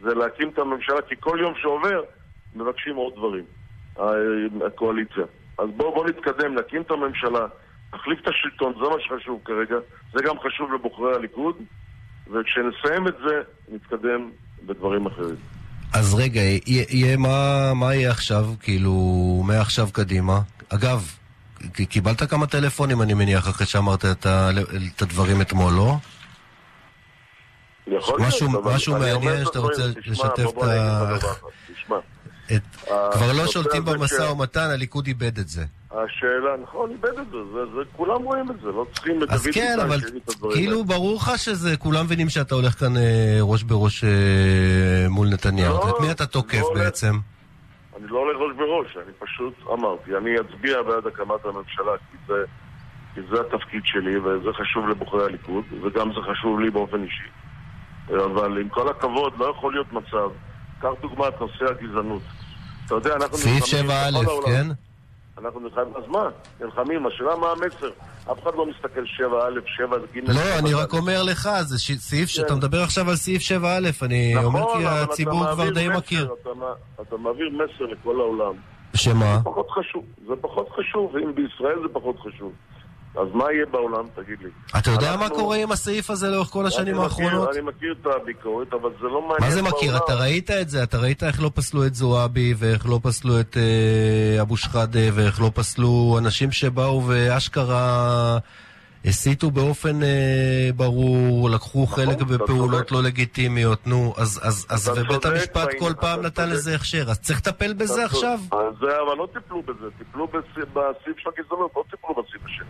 זה 0.00 0.14
להקים 0.14 0.48
את 0.48 0.58
הממשלה, 0.58 1.02
כי 1.02 1.14
כל 1.20 1.38
יום 1.42 1.54
שעובר 1.54 2.02
מבקשים 2.54 2.96
עוד 2.96 3.12
דברים. 3.16 3.44
הקואליציה. 4.66 5.24
אז 5.60 5.68
בואו 5.76 5.94
בוא 5.94 6.06
נתקדם, 6.08 6.54
נקים 6.58 6.82
את 6.82 6.90
הממשלה, 6.90 7.46
נחליף 7.94 8.18
את 8.22 8.28
השלטון, 8.28 8.72
זה 8.74 8.88
מה 8.88 8.96
שחשוב 9.00 9.40
כרגע. 9.44 9.76
זה 10.12 10.18
גם 10.26 10.36
חשוב 10.46 10.72
לבוחרי 10.72 11.14
הליכוד, 11.16 11.56
וכשנסיים 12.26 13.08
את 13.08 13.14
זה, 13.26 13.34
נתקדם 13.68 14.30
בדברים 14.66 15.06
אחרים. 15.06 15.36
אז 15.94 16.14
רגע, 16.14 16.40
יהיה, 16.40 16.84
יהיה 16.90 17.16
מה, 17.16 17.34
מה 17.74 17.94
יהיה 17.94 18.10
עכשיו, 18.10 18.44
כאילו, 18.60 18.92
מעכשיו 19.46 19.88
קדימה? 19.92 20.40
אגב, 20.68 21.16
קיבלת 21.88 22.22
כמה 22.22 22.46
טלפונים, 22.46 23.02
אני 23.02 23.14
מניח, 23.14 23.48
אחרי 23.48 23.66
שאמרת 23.66 24.04
את, 24.04 24.26
ה, 24.26 24.50
את 24.96 25.02
הדברים 25.02 25.40
אתמול, 25.40 25.72
לא? 25.72 25.94
יכול 27.86 28.20
משהו- 28.20 28.46
להיות, 28.48 28.64
אבל 28.64 28.74
משהו 28.74 28.96
אני 28.96 29.12
מעניין 29.12 29.44
שאתה 29.44 29.58
רוצה 29.58 29.82
לשתף 30.06 30.44
את 30.58 30.62
ה- 30.62 31.16
תשמע, 31.74 31.96
את, 32.56 32.62
כבר 33.12 33.26
לא 33.26 33.38
הנושא 33.38 33.52
שולטים 33.52 33.84
במשא 33.84 34.26
ש- 34.26 34.30
ומתן, 34.30 34.70
הליכוד 34.70 35.06
איבד 35.06 35.38
את 35.38 35.48
זה. 35.48 35.64
השאלה, 35.90 36.56
נכון, 36.62 36.90
איבד 36.90 37.18
את 37.18 37.30
זה, 37.30 37.36
זה, 37.52 37.60
זה, 37.74 37.80
כולם 37.96 38.22
רואים 38.22 38.50
את 38.50 38.60
זה, 38.62 38.68
לא 38.68 38.86
צריכים 38.94 39.22
את 39.22 39.30
אז 39.30 39.44
כן, 39.44 39.50
ביטן 39.50 39.80
אבל 39.80 40.00
שיגיד 40.00 40.22
את 40.24 40.28
הדברים 40.28 40.56
כאילו 40.56 40.72
האלה. 40.72 40.84
ברור 40.84 41.16
לך 41.16 41.32
שזה, 41.36 41.76
כולם 41.76 42.04
מבינים 42.04 42.28
שאתה 42.28 42.54
הולך 42.54 42.72
כאן 42.72 42.96
אה, 42.96 43.38
ראש 43.40 43.62
בראש 43.62 44.04
אה, 44.04 44.10
מול 45.08 45.28
נתניהו. 45.28 45.74
לא, 45.74 45.90
את 45.90 46.00
מי 46.00 46.10
אתה 46.10 46.26
תוקף 46.26 46.58
לא 46.60 46.66
הולך. 46.66 46.82
בעצם? 46.82 47.14
אני 47.98 48.06
לא 48.08 48.18
הולך 48.18 48.36
ראש 48.40 48.56
בראש, 48.56 48.96
אני 49.04 49.12
פשוט 49.18 49.54
אמרתי, 49.72 50.16
אני 50.16 50.30
אצביע 50.40 50.82
בעד 50.82 51.06
הקמת 51.06 51.44
הממשלה, 51.44 51.92
כי 52.10 52.16
זה, 52.28 52.34
כי 53.14 53.20
זה 53.30 53.36
התפקיד 53.40 53.82
שלי, 53.84 54.18
וזה 54.18 54.48
חשוב 54.52 54.88
לבוחרי 54.88 55.24
הליכוד, 55.24 55.64
וגם 55.82 56.08
זה 56.12 56.20
חשוב 56.32 56.60
לי 56.60 56.70
באופן 56.70 57.02
אישי. 57.02 57.28
אבל 58.24 58.58
עם 58.60 58.68
כל 58.68 58.88
הכבוד, 58.88 59.32
לא 59.38 59.50
יכול 59.58 59.72
להיות 59.72 59.92
מצב, 59.92 60.28
קח 60.80 60.88
דוגמא 61.02 61.28
את 61.28 61.40
נושא 61.40 61.64
הגזענות. 61.70 62.22
אתה 62.86 62.94
יודע, 62.94 63.16
אנחנו 63.16 63.36
סעיף 63.38 63.62
נלחמים 63.74 63.90
7א, 63.90 64.20
בכל 64.22 64.30
העולם. 64.30 64.46
כן? 64.46 64.66
אנחנו 65.44 65.60
נלחמים, 65.60 65.92
אז 65.96 66.02
מה? 66.08 66.28
נלחמים, 66.60 67.06
השאלה 67.06 67.36
מה 67.36 67.46
המסר. 67.50 67.90
אף 68.32 68.42
אחד 68.42 68.50
לא 68.56 68.66
מסתכל 68.66 69.04
7א, 69.04 69.80
7ג. 69.80 70.18
לא, 70.26 70.34
7ד. 70.34 70.58
אני 70.58 70.74
רק 70.74 70.92
אומר 70.92 71.22
לך, 71.22 71.48
זה 71.62 71.78
ש- 71.78 71.92
סעיף 71.92 72.28
שאתה 72.28 72.48
כן. 72.48 72.54
מדבר 72.54 72.82
עכשיו 72.82 73.10
על 73.10 73.16
סעיף 73.16 73.42
7א, 73.42 74.04
אני 74.04 74.34
נכון, 74.34 74.44
אומר 74.44 74.66
כי 74.78 74.86
הציבור 74.86 75.44
כבר 75.52 75.70
די 75.70 75.88
מסר, 75.88 75.98
מכיר. 75.98 76.34
אתה 76.42 76.50
אתה 77.02 77.16
מעביר 77.16 77.50
מסר 77.50 77.84
לכל 77.84 78.20
העולם. 78.20 78.52
שמה? 78.94 79.38
פחות 79.44 79.66
חשוב, 79.70 80.04
זה 80.28 80.34
פחות 80.40 80.68
חשוב, 80.78 81.16
אם 81.16 81.34
בישראל 81.34 81.78
זה 81.82 81.88
פחות 81.92 82.16
חשוב. 82.18 82.52
אז 83.16 83.28
מה 83.34 83.52
יהיה 83.52 83.66
בעולם, 83.66 84.04
תגיד 84.14 84.38
לי? 84.42 84.50
אתה 84.78 84.90
יודע 84.90 85.16
מה 85.16 85.22
אנחנו- 85.24 85.36
קורה 85.36 85.56
עם 85.56 85.72
הסעיף 85.72 86.10
הזה 86.10 86.28
לאורך 86.30 86.48
כל 86.48 86.66
השנים 86.66 86.94
אני 86.94 87.02
האחרונות? 87.04 87.48
מכיר, 87.48 87.60
אני 87.60 87.68
מכיר 87.68 87.94
את 88.00 88.06
הביקורת, 88.22 88.72
אבל 88.72 88.90
זה 89.00 89.06
לא 89.06 89.20
מעניין 89.22 89.36
מה 89.40 89.50
זה 89.50 89.62
מכיר? 89.62 89.90
בעולם. 89.92 90.04
אתה 90.04 90.14
ראית 90.14 90.50
את 90.50 90.68
זה? 90.70 90.82
אתה 90.82 90.98
ראית 90.98 91.22
איך 91.22 91.42
לא 91.42 91.50
פסלו 91.54 91.86
את 91.86 91.94
זועבי, 91.94 92.54
ואיך 92.58 92.86
לא 92.88 93.00
פסלו 93.02 93.40
את 93.40 93.56
אה, 93.56 94.42
אבו 94.42 94.56
שחאדה, 94.56 95.00
ואיך 95.12 95.40
לא 95.40 95.50
פסלו 95.54 96.16
אנשים 96.18 96.52
שבאו 96.52 97.02
ואשכרה 97.06 98.38
הסיתו 99.04 99.50
באופן 99.50 100.02
אה, 100.02 100.08
ברור, 100.76 101.50
לקחו 101.50 101.86
חלק 101.86 102.16
אתה 102.16 102.24
בפעולות 102.24 102.80
צודק. 102.88 102.92
לא 102.92 103.02
לגיטימיות, 103.02 103.86
נו, 103.86 104.14
אז, 104.16 104.40
אז, 104.42 104.66
אז 104.70 104.88
ובית 104.96 105.24
המשפט 105.24 105.68
כל 105.78 105.92
פעם 106.00 106.20
נתן 106.22 106.42
צודק. 106.42 106.52
לזה 106.54 106.74
הכשר, 106.74 107.10
אז 107.10 107.20
צריך 107.20 107.38
לטפל 107.38 107.72
בזה 107.72 108.04
עכשיו? 108.04 108.38
אז 108.52 108.74
זה, 108.80 108.86
אבל 109.06 109.16
לא 109.18 109.28
טיפלו 109.32 109.62
בזה, 109.62 109.86
טיפלו 109.98 110.26
בסעיף 110.26 111.18
של 111.18 111.28
הגזענות, 111.36 111.70
לא 111.76 111.84
טיפלו 111.90 112.14
בסעיף 112.14 112.42
השני. 112.44 112.66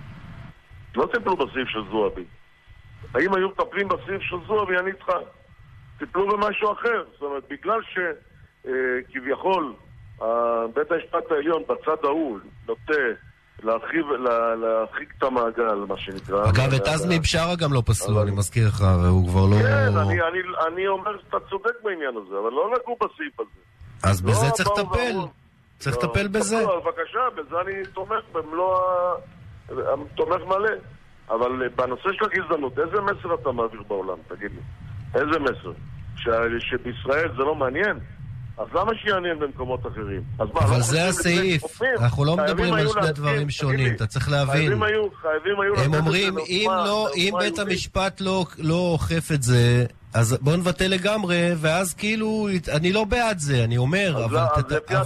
לא 0.96 1.07
טיפלו 1.14 1.37
בסעיף 1.37 1.68
של 1.68 1.81
זועבי. 1.90 2.24
האם 3.14 3.35
היו 3.35 3.48
מטפלים 3.48 3.88
בסעיף 3.88 4.22
של 4.22 4.37
זועבי, 4.46 4.79
אני 4.79 4.90
איתך. 4.90 5.07
טיפלו 5.98 6.29
במשהו 6.29 6.72
אחר. 6.72 7.05
זאת 7.12 7.22
אומרת, 7.22 7.42
בגלל 7.50 7.81
שכביכול 7.83 9.74
בית 10.74 10.90
המשפט 10.90 11.31
העליון 11.33 11.62
בצד 11.62 12.05
ההוא 12.05 12.38
נוטה 12.68 12.92
להרחיב, 13.62 14.07
לה- 14.11 14.55
להרחיק 14.55 15.12
את 15.18 15.22
המעגל, 15.22 15.74
מה 15.88 15.96
שנקרא. 15.98 16.48
אגב, 16.50 16.74
את 16.74 16.87
עזמי 16.87 17.18
בשארה 17.18 17.57
גם 17.57 17.72
לא 17.72 17.83
פסלו, 17.87 18.22
אני 18.22 18.31
מזכיר 18.31 18.68
לך, 18.68 18.81
והוא 19.03 19.29
כבר 19.29 19.46
לא... 19.50 19.57
כן, 19.62 19.96
אני, 19.96 20.20
אני, 20.22 20.38
אני 20.66 20.88
אומר 20.88 21.11
שאתה 21.20 21.37
צודק 21.50 21.72
בעניין 21.85 22.14
הזה, 22.16 22.35
אבל 22.42 22.50
לא 22.50 22.70
נגעו 22.74 22.96
בסעיף 22.96 23.40
הזה. 23.40 23.61
אז 24.11 24.22
בזה 24.22 24.46
לא 24.46 24.53
צריך 24.53 24.68
לטפל. 24.79 25.16
צריך 25.79 25.96
לא, 25.96 26.03
לטפל 26.03 26.29
בזה. 26.29 26.57
טפלו, 26.62 26.81
בבקשה, 26.83 27.18
בזה 27.37 27.57
אני 27.61 27.87
תומך 27.94 28.24
במלוא 28.33 28.76
ה... 28.76 29.14
תומך 30.14 30.42
מלא. 30.46 30.70
אבל 31.30 31.68
בנושא 31.76 32.09
של 32.18 32.24
הגזענות, 32.24 32.78
איזה 32.78 33.00
מסר 33.00 33.35
אתה 33.42 33.52
מעביר 33.52 33.83
בעולם, 33.88 34.16
תגיד 34.28 34.50
לי? 34.50 34.61
איזה 35.14 35.38
מסר? 35.38 35.72
ש- 36.16 36.28
שבישראל 36.70 37.28
זה 37.37 37.42
לא 37.42 37.54
מעניין? 37.54 37.98
אז 38.59 38.66
למה 38.74 38.92
שיעניין 39.02 39.38
במקומות 39.38 39.80
אחרים? 39.87 40.22
אז 40.38 40.48
מה, 40.54 40.61
אבל 40.61 40.76
לא 40.76 40.80
זה 40.83 41.09
הסעיף, 41.09 41.62
חופים? 41.62 41.88
אנחנו 42.00 42.24
לא 42.24 42.37
מדברים 42.37 42.74
על 42.74 42.88
שני 42.88 43.12
דברים 43.12 43.50
שונים, 43.50 43.94
אתה 43.94 44.06
צריך 44.06 44.28
להבין. 44.30 44.52
חייבים 44.56 44.83
היו, 44.83 45.02
חייבים 45.22 45.61
היו 45.61 45.74
הם 45.76 45.92
זה 45.92 45.98
אומרים, 45.98 46.38
אם 46.38 46.66
לא, 46.68 47.09
אם 47.16 47.35
בית. 47.38 47.59
המשפט 47.59 48.20
לא 48.20 48.44
לא 48.59 48.74
אוכף 48.92 49.28
את 49.35 49.42
זה, 49.42 49.85
אז 50.14 50.38
בואו 50.40 50.56
נבטל 50.56 50.87
לגמרי, 50.88 51.50
ואז 51.56 51.94
כאילו, 51.94 52.48
אני 52.76 52.92
לא 52.92 53.04
בעד 53.04 53.38
זה, 53.38 53.64
אני 53.64 53.76
אומר, 53.76 54.24
אבל... 54.24 54.37
לא, 54.90 54.96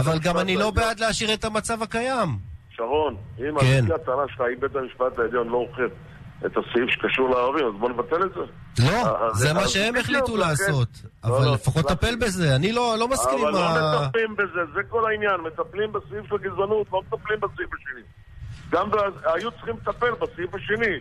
אבל- 0.00 0.18
גם 0.18 0.38
אני 0.38 0.54
לא 0.56 0.60
העליון- 0.60 0.74
בעד 0.74 1.00
להשאיר 1.00 1.34
את 1.34 1.44
המצב 1.44 1.82
הקיים. 1.82 2.53
שרון, 2.76 3.16
אם 3.38 3.60
כן. 3.60 3.84
הטענה 3.94 4.22
שלך, 4.28 4.40
אם 4.54 4.60
בית 4.60 4.76
המשפט 4.76 5.18
העליון 5.18 5.48
לא 5.48 5.56
אוכף 5.56 5.94
את 6.46 6.52
הסעיף 6.56 6.88
שקשור 6.90 7.30
לערבים, 7.30 7.66
אז 7.66 7.72
בוא 7.80 7.90
נבטל 7.90 8.22
את 8.26 8.30
זה. 8.34 8.40
לא, 8.86 8.90
אה, 8.92 9.34
זה 9.34 9.48
אז- 9.48 9.54
מה 9.54 9.62
אז 9.62 9.70
שהם 9.70 9.96
החליטו 9.96 10.36
לכן- 10.36 10.48
לעשות. 10.48 10.88
לא, 11.04 11.28
אבל 11.36 11.44
לא, 11.44 11.54
לפחות 11.54 11.88
טפל. 11.88 12.16
בזה, 12.16 12.56
אני 12.56 12.72
לא 12.72 12.94
לא 12.98 13.08
מסכים 13.08 13.38
אבל 13.38 13.48
עם 13.48 13.54
לא 13.54 13.60
ה... 13.64 14.02
מטפלים 14.06 14.36
בזה, 14.36 14.60
זה 14.74 14.80
כל 14.88 15.10
העניין, 15.10 15.40
מטפלים 15.46 15.92
בסעיף 15.92 16.26
של 16.28 16.34
הגזענות, 16.34 16.86
לא 16.92 17.02
מטפלים 17.02 17.40
בסעיף 17.40 17.70
השני. 17.74 18.00
גם 18.70 18.88
היו 19.24 19.50
צריכים 19.50 19.74
לטפל 19.76 20.10
בסעיף 20.20 20.54
השני, 20.54 20.98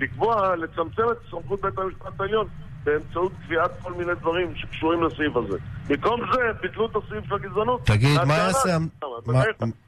לקבוע, 0.00 0.56
לצמצם 0.56 1.02
את 1.12 1.16
סמכות 1.30 1.60
בית 1.60 1.78
המשפט 1.78 2.20
העליון 2.20 2.46
באמצעות 2.84 3.32
קביעת 3.46 3.70
כל 3.82 3.92
מיני 3.92 4.14
דברים 4.14 4.54
שקשורים 4.56 5.02
לסעיף 5.02 5.36
הזה. 5.36 5.58
במקום 5.88 6.20
זה, 6.32 6.40
ביטלו 6.62 6.86
את 6.86 6.96
הסעיף 6.96 7.24
של 7.28 7.34
הגזענות. 7.34 7.80
תגיד, 7.86 8.20
מה 8.26 8.34
יעשה- 8.36 8.76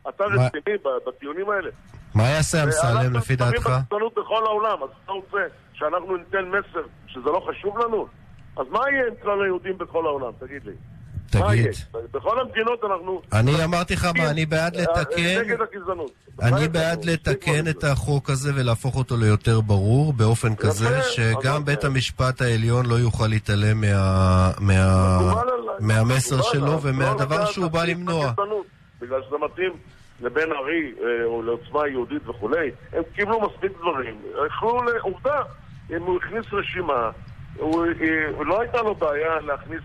אתה 0.09 0.25
רציני 0.25 0.77
בטיעונים 1.07 1.51
האלה. 1.51 1.71
מה 2.15 2.23
יעשה 2.29 2.65
אמסלם 2.65 2.97
אנחנו 2.97 3.19
לפי 3.19 3.33
נלחמים 3.33 3.53
דעתך? 3.53 3.67
בגזענות 3.67 4.15
בכל 4.15 4.45
העולם, 4.47 4.83
אז 4.83 4.89
אתה 5.05 5.13
רוצה 5.13 5.39
שאנחנו 5.73 6.17
ניתן 6.17 6.45
מסר 6.49 6.83
שזה 7.07 7.25
לא 7.27 7.47
חשוב 7.51 7.79
לנו? 7.79 8.07
אז 8.57 8.67
מה 8.71 8.81
יהיה 8.91 9.07
עם 9.09 9.15
כלל 9.23 9.43
היהודים 9.43 9.79
בכל 9.79 10.07
העולם? 10.07 10.33
תגיד 10.39 10.65
לי. 10.65 10.73
תגיד. 11.33 11.67
בכל 12.13 12.41
המדינות 12.41 12.85
אנחנו... 12.85 13.23
אני 13.33 13.65
אמרתי 13.65 13.95
לך 13.95 14.09
מה, 14.19 14.31
אני 14.31 14.47
בעד 14.47 14.77
אה, 14.77 14.83
לתקן, 14.83 15.41
נגד 15.41 15.57
הגזענות. 15.61 16.13
אני 16.43 16.69
בעד 16.69 17.05
לתקן 17.05 17.69
את. 17.71 17.85
החוק 17.85 18.31
הזה 18.31 18.53
ולהפוך 18.55 18.97
אותו 18.97 19.17
ליותר 19.17 19.61
ברור 19.61 20.13
באופן 20.13 20.55
כזה 20.55 21.03
שגם 21.03 21.35
אוקיי. 21.35 21.65
בית 21.65 21.85
המשפט 21.85 22.41
העליון 22.41 22.87
לא 22.87 22.95
יוכל 22.95 23.27
להתעלם. 23.27 23.85
מהמסר 25.81 26.43
שלו. 26.43 26.83
ומהדבר 26.83 27.41
לא 27.41 27.47
שהוא 27.47 27.69
בא 27.69 27.85
למנוע. 27.85 28.33
בגלל 29.01 29.23
שזה 29.29 29.37
מתאים 29.45 29.73
לבן 30.21 30.53
ארי 30.53 30.93
אה, 31.03 31.25
או 31.25 31.43
לעוצמה 31.43 31.89
יהודית 31.89 32.29
וכולי. 32.29 32.71
הם 32.93 33.03
קיבלו 33.15 33.41
מספיק 33.41 33.73
דברים. 33.79 34.15
יכלו, 34.47 34.83
עובדה, 35.01 35.43
אם 35.91 36.03
הוא 36.03 36.17
הכניס 36.17 36.47
רשימה, 36.53 37.11
הוא, 37.57 37.87
אה, 37.87 38.45
לא 38.45 38.61
הייתה 38.61 38.83
לו 38.83 38.95
בעיה 38.95 39.41
להכניס 39.41 39.83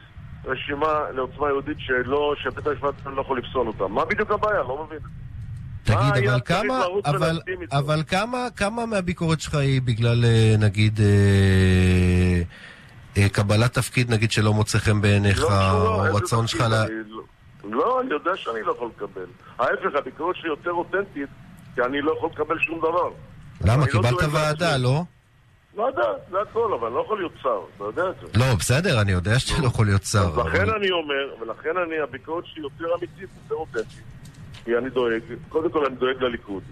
רשימה 0.47 1.11
לעוצמה 1.15 1.47
יהודית 1.47 1.77
שלא, 1.79 2.33
שבית 2.43 2.67
המשפט 2.67 2.93
לא 3.05 3.21
יכול 3.21 3.37
לפסול 3.37 3.67
אותה. 3.67 3.87
מה 3.87 4.05
בדיוק 4.05 4.31
הבעיה? 4.31 4.59
לא 4.59 4.85
מבין. 4.87 4.99
תגיד, 5.83 6.29
אבל 6.29 6.39
כמה, 6.45 6.83
אבל? 7.05 7.39
אבל 7.71 8.03
כמה, 8.07 8.47
כמה 8.55 8.85
מהביקורת 8.85 9.41
שלך 9.41 9.55
היא 9.55 9.81
בגלל, 9.81 10.25
אה, 10.25 10.55
נגיד, 10.59 10.99
אה, 10.99 12.41
אה, 13.17 13.29
קבלת 13.29 13.73
תפקיד, 13.73 14.11
נגיד, 14.11 14.31
שלא 14.31 14.53
מוצא 14.53 14.77
חן 14.77 15.01
בעיניך, 15.01 15.41
לא 15.41 15.71
או 15.71 16.15
רצון 16.15 16.47
שלך 16.47 16.61
ל... 16.61 16.85
לא- 17.07 17.23
לא, 17.63 18.01
אני 18.01 18.13
יודע 18.13 18.31
שאני 18.35 18.61
לא 18.61 18.71
יכול 18.71 18.89
לקבל. 18.97 19.25
ההפך, 19.59 19.95
הביקורת 19.99 20.35
שלי 20.35 20.49
יותר 20.49 20.71
אותנטית, 20.71 21.29
כי 21.75 21.81
אני 21.81 22.01
לא 22.01 22.13
יכול 22.17 22.29
לקבל 22.33 22.59
שום 22.59 22.79
דבר. 22.79 23.09
למה? 23.61 23.85
לא 23.85 23.91
קיבלת 23.91 24.09
דואג 24.11 24.33
ועדה. 24.33 24.77
לא? 24.77 25.03
לא 25.77 25.83
יודע, 25.83 26.01
זה 26.31 26.37
הכל, 26.41 26.73
אבל 26.73 26.87
אני 26.87 26.95
לא 26.95 27.01
יכול 27.01 27.17
להיות 27.17 27.33
שר, 27.41 27.59
אתה 27.75 27.83
יודע 27.83 28.09
את 28.09 28.15
זה. 28.21 28.39
לא, 28.39 28.55
בסדר, 28.59 29.01
אני 29.01 29.11
יודע 29.11 29.39
שאתה 29.39 29.61
לא 29.61 29.67
יכול 29.67 29.85
להיות 29.85 30.03
שר. 30.03 30.41
לכן 30.41 30.69
אני 30.69 30.91
אומר, 30.91 31.35
ולכן 31.41 31.77
אני, 31.77 31.99
הביקורת 31.99 32.45
שלי 32.45 32.61
יותר 32.61 32.85
אמיתית, 32.99 33.29
יותר 33.43 33.55
אותנטית. 33.55 34.03
כי 34.65 34.77
אני 34.77 34.89
דואג, 34.89 35.21
קודם 35.49 35.71
כל 35.71 35.85
אני 35.85 35.95
דואג 35.95 36.23
לליכוד, 36.23 36.63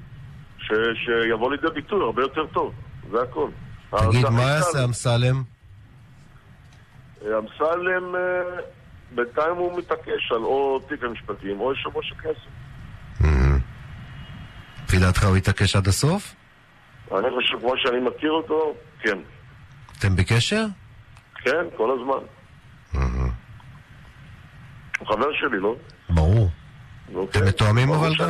ש, 0.57 0.71
שיבוא 1.05 1.51
לידי 1.51 1.67
ביטוי 1.73 2.03
הרבה 2.03 2.21
יותר 2.21 2.45
טוב, 2.45 2.73
זה 3.11 3.17
הכל. 3.21 3.49
תגיד, 3.89 4.29
מה 4.29 4.41
יעשה 4.41 4.83
אמסלם? 4.83 5.43
אמסלם, 7.21 8.15
אה, 8.15 8.59
בינתיים 9.11 9.55
הוא 9.55 9.77
מתעקש 9.77 10.31
על 10.31 10.43
או 10.43 10.79
תיק 10.87 11.03
המשפטים 11.03 11.59
או 11.59 11.71
יושב 11.71 11.97
ראש 11.97 12.11
הכנסת. 12.11 12.47
לפי 14.85 14.97
דעתך 14.99 15.23
הוא 15.23 15.37
יתעקש 15.37 15.75
עד 15.75 15.87
הסוף? 15.87 16.35
אני 17.11 17.27
חושב, 17.35 17.59
כמו 17.59 17.73
שאני 17.77 17.99
מכיר 17.99 18.31
אותו, 18.31 18.73
כן. 19.05 19.17
אתם 19.99 20.15
בקשר? 20.15 20.65
כן, 21.43 21.65
כל 21.77 21.89
הזמן. 21.99 22.25
הוא 24.99 25.07
חבר 25.07 25.27
שלי, 25.39 25.59
לא? 25.59 25.75
ברור. 26.09 26.49
אוקיי? 27.15 27.41
אתם 27.41 27.49
מתואמים 27.49 27.91
אבל 27.91 28.13
גם. 28.19 28.29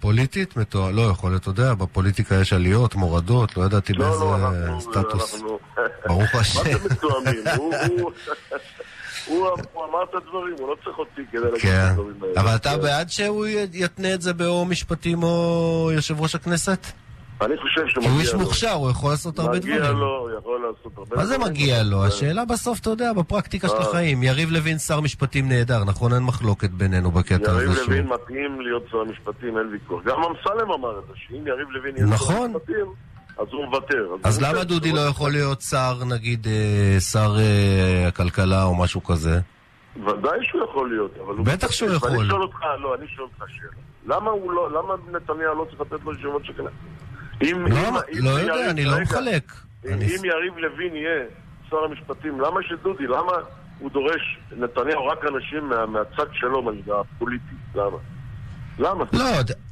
פוליטית? 0.00 0.56
מתואם? 0.56 0.96
לא, 0.96 1.02
יכול 1.02 1.30
להיות, 1.30 1.42
אתה 1.42 1.50
יודע, 1.50 1.74
בפוליטיקה 1.74 2.34
יש 2.34 2.52
עליות, 2.52 2.94
מורדות, 2.94 3.56
לא 3.56 3.62
ידעתי 3.64 3.92
לא, 3.92 4.04
באיזה 4.08 4.24
לא. 4.24 4.80
סטטוס. 4.80 5.42
ברוך 6.06 6.34
השם. 6.34 6.60
מה 6.60 6.78
זה 6.78 6.94
מתואמים? 6.94 7.98
הוא- 9.26 9.48
אמר 9.90 10.02
את 10.10 10.14
הדברים, 10.14 10.54
הוא 10.58 10.68
לא 10.68 10.76
צריך 10.84 10.98
אותי 10.98 11.22
כדי 11.32 11.40
להגיד 11.40 11.56
את 11.56 11.62
כן. 11.62 11.88
הדברים 11.90 12.14
האלה. 12.22 12.40
אבל 12.40 12.54
אתה 12.56 12.70
כן. 12.76 12.82
בעד 12.82 13.10
שהוא 13.10 13.46
יתנה 13.72 14.14
את 14.14 14.22
זה 14.22 14.32
באו 14.32 14.64
משפטים 14.64 15.22
או 15.22 15.90
יושב 15.94 16.20
ראש 16.20 16.34
הכנסת? 16.34 16.86
אני 17.40 17.56
חושב 17.56 17.80
שמגיע 17.88 18.10
הוא 18.10 18.16
לו. 18.18 18.22
איש 18.22 18.34
מוכשר, 18.34 18.72
הוא 18.72 18.90
יכול 18.90 19.10
לעשות 19.10 19.38
הרבה 19.38 19.56
מגיע 19.56 19.78
דברים. 19.78 19.96
לו, 19.96 20.18
הוא 20.18 20.30
יכול 20.38 20.60
לעשות 20.66 20.98
הרבה 20.98 21.16
מה 21.16 21.26
זה 21.26 21.36
דברים. 21.36 21.52
מגיע 21.52 21.82
לו? 21.82 22.02
אה, 22.02 22.06
השאלה 22.06 22.44
בסוף, 22.44 22.80
אתה 22.80 22.90
יודע, 22.90 23.12
בפרקטיקה 23.12 23.68
של 23.68 23.74
אה. 23.74 23.80
החיים. 23.80 24.22
יריב 24.22 24.50
לוין 24.50 24.78
שר 24.78 25.00
משפטים 25.00 25.48
נהדר, 25.48 25.84
נכון? 25.84 26.14
אין 26.14 26.22
מחלוקת 26.22 26.70
בינינו 26.70 27.10
בקטע 27.10 27.50
יריב 27.50 27.70
הזה 27.70 27.84
שהוא... 27.84 27.94
לוין 27.94 28.06
מתאים 28.06 28.60
להיות 28.60 28.82
שר 28.90 28.98
המשפטים, 28.98 29.58
אין 29.58 29.66
ויכוח. 29.72 30.02
גם 30.04 30.16
אמסלם 30.16 30.70
אמר 30.72 30.98
את 30.98 31.04
זה, 31.08 31.12
שאם 31.14 31.46
יריב 31.46 31.68
לוין 31.70 31.96
יהיה 31.96 32.06
שר 32.06 32.14
נכון. 32.14 32.50
המשפטים, 32.54 32.86
אז 33.38 33.46
הוא 33.52 33.64
מוותר. 33.64 34.06
אז 34.24 34.38
הוא 34.42 34.48
למה. 34.48 34.64
דודי 34.64 34.92
לא 34.92 35.00
יכול 35.00 35.30
להיות 35.30 35.60
שר, 35.60 35.94
נגיד, 36.04 36.46
אה, 36.46 37.00
שר 37.00 37.36
אה, 37.38 38.08
הכלכלה 38.08 38.64
או 38.64 38.74
משהו 38.74 39.04
כזה? 39.04 39.40
ודאי 39.96 40.38
שהוא 40.42 40.64
יכול 40.64 40.88
להיות, 40.88 41.10
אבל 41.24 41.34
הוא... 41.34 41.46
בטח 41.46 41.70
שהוא 41.70 41.90
יכול. 41.90 42.10
ואני 42.10 42.28
שואל 42.28 42.42
אותך, 42.42 42.60
לא, 42.80 42.94
אני 42.94 43.06
שואל 43.08 43.26
אותך 43.26 43.44
שאלה. 43.48 44.16
למה 44.16 44.30
הוא 44.30 44.52
לא, 44.52 44.70
למה 44.70 44.94
נתניהו 45.12 45.54
לא 45.54 45.66
צריך 45.70 45.80
לתת 45.80 46.04
לו 46.04 46.14
ישיבות 46.14 46.44
של 46.44 46.52
כנסת? 46.52 47.07
אם... 47.42 47.66
לא, 47.66 47.78
אם- 47.78 47.94
לא 48.24 48.30
אם 48.30 48.38
יודע, 48.40 48.52
יריב- 48.54 48.68
אני 48.70 48.84
לא 48.84 48.90
רגע, 48.92 49.02
מחלק. 49.02 49.52
אם 49.86 49.92
אני- 49.92 50.04
אם 50.04 50.24
יריב 50.24 50.58
לוין 50.58 50.96
יהיה 50.96 51.24
שר 51.70 51.84
המשפטים, 51.84 52.40
למה 52.40 52.60
שדודי, 52.62 53.06
למה 53.06 53.32
הוא 53.78 53.90
דורש, 53.90 54.38
נתניהו, 54.56 55.06
רק 55.06 55.24
אנשים 55.24 55.68
מה- 55.68 55.86
מהצד 55.86 56.26
שלו, 56.32 56.62
מה 56.62 56.72
שנקרא, 56.72 57.00
הפוליטי? 57.00 57.44
למה? 57.74 57.96
למה? 58.78 59.04
לא, 59.12 59.24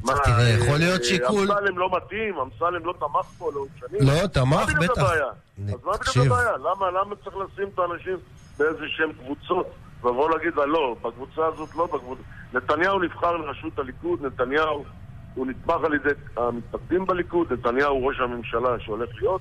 מה, 0.05 0.13
תראה, 0.25 0.49
יכול 0.49 0.79
להיות 0.79 1.01
אה, 1.01 1.05
שיקול... 1.05 1.53
אמסלם 1.53 1.79
לא 1.79 1.91
מתאים, 1.97 2.35
אמסלם 2.39 2.87
לא 2.87 2.95
תמך 3.01 3.27
פה 3.39 3.51
לאורך 3.55 3.71
שנים. 3.81 4.01
לא, 4.03 4.15
מה 4.23 4.29
תמך, 4.29 4.75
בדיוק 4.77 4.91
בטח. 4.93 5.03
הבעיה? 5.03 5.25
אז 5.75 5.85
מה 5.85 5.93
בדיוק. 6.11 6.27
הבעיה? 6.27 6.51
למה, 6.57 6.91
למה 6.91 7.15
צריך 7.25 7.37
לשים 7.37 7.69
את 7.75 7.79
האנשים 7.79 8.17
באיזה 8.59 8.85
שהם 8.89 9.13
קבוצות? 9.13 9.67
ולבוא 10.05 10.31
להגיד 10.31 10.55
לה, 10.57 10.67
לא, 10.67 10.97
בקבוצה 11.03 11.47
הזאת 11.47 11.75
לא, 11.77 11.87
בקבוצה... 11.87 12.23
נתניהו 12.55 12.99
נבחר 13.01 13.37
לראשות 13.37 13.79
הליכוד, 13.79 14.23
נתניהו 14.27 14.85
הוא 15.37 15.47
נתמך 15.47 15.85
על 15.85 15.95
ידי 15.95 16.09
המתפקדים 16.37 17.07
בליכוד, 17.07 17.53
נתניהו 17.53 18.07
ראש 18.07 18.17
הממשלה 18.21 18.81
שהולך 18.81 19.09
להיות, 19.21 19.41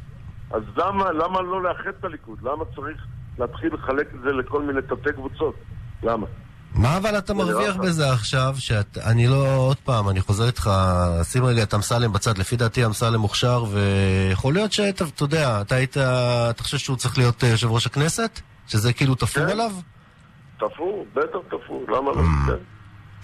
אז 0.52 0.64
למה, 0.78 1.12
למה 1.12 1.42
לא 1.42 1.64
לאחד 1.64 1.90
את 2.00 2.06
הליכוד? 2.06 2.38
למה 2.42 2.66
צריך 2.76 3.06
להתחיל 3.40 3.74
לחלק 3.74 4.08
את 4.16 4.22
זה 4.24 4.32
לכל 4.32 4.62
מיני 4.62 4.82
תתי 4.82 5.14
קבוצות? 5.14 5.56
למה? 6.04 6.26
מה 6.76 6.98
אבל 6.98 7.18
אתה 7.18 7.34
מרוויח. 7.34 7.76
בזה 7.76 8.12
עכשיו, 8.12 8.56
שאת... 8.58 8.98
אני 8.98 9.28
לא... 9.28 9.56
עוד 9.56 9.78
פעם, 9.78 10.10
אני 10.10 10.22
חוזר 10.22 10.48
איתך, 10.48 10.70
שים 11.24 11.46
רגע 11.46 11.64
את 11.64 11.74
אמסלם 11.74 12.14
בצד. 12.14 12.38
לפי 12.38 12.56
דעתי 12.56 12.86
אמסלם 12.86 13.20
מוכשר, 13.20 13.64
ויכול 13.72 14.54
להיות 14.54 14.72
שאתה, 14.72 15.04
אתה 15.16 15.24
יודע, 15.24 15.62
אתה 15.62 15.76
היית... 15.76 15.98
אתה 16.50 16.64
חושב 16.64 16.78
שהוא 16.78 16.98
צריך 16.98 17.18
להיות 17.18 17.44
אה, 17.44 17.50
יושב 17.50 17.72
ראש 17.72 17.86
הכנסת? 17.88 18.40
שזה 18.68 18.94
כאילו 18.94 19.16
תפור 19.16 19.46
כן. 19.46 19.52
עליו? 19.52 19.72
תפור, 20.58 21.06
בטח 21.14 21.40
תפור, 21.48 21.86
למה 21.88 22.12
לא? 22.12 22.22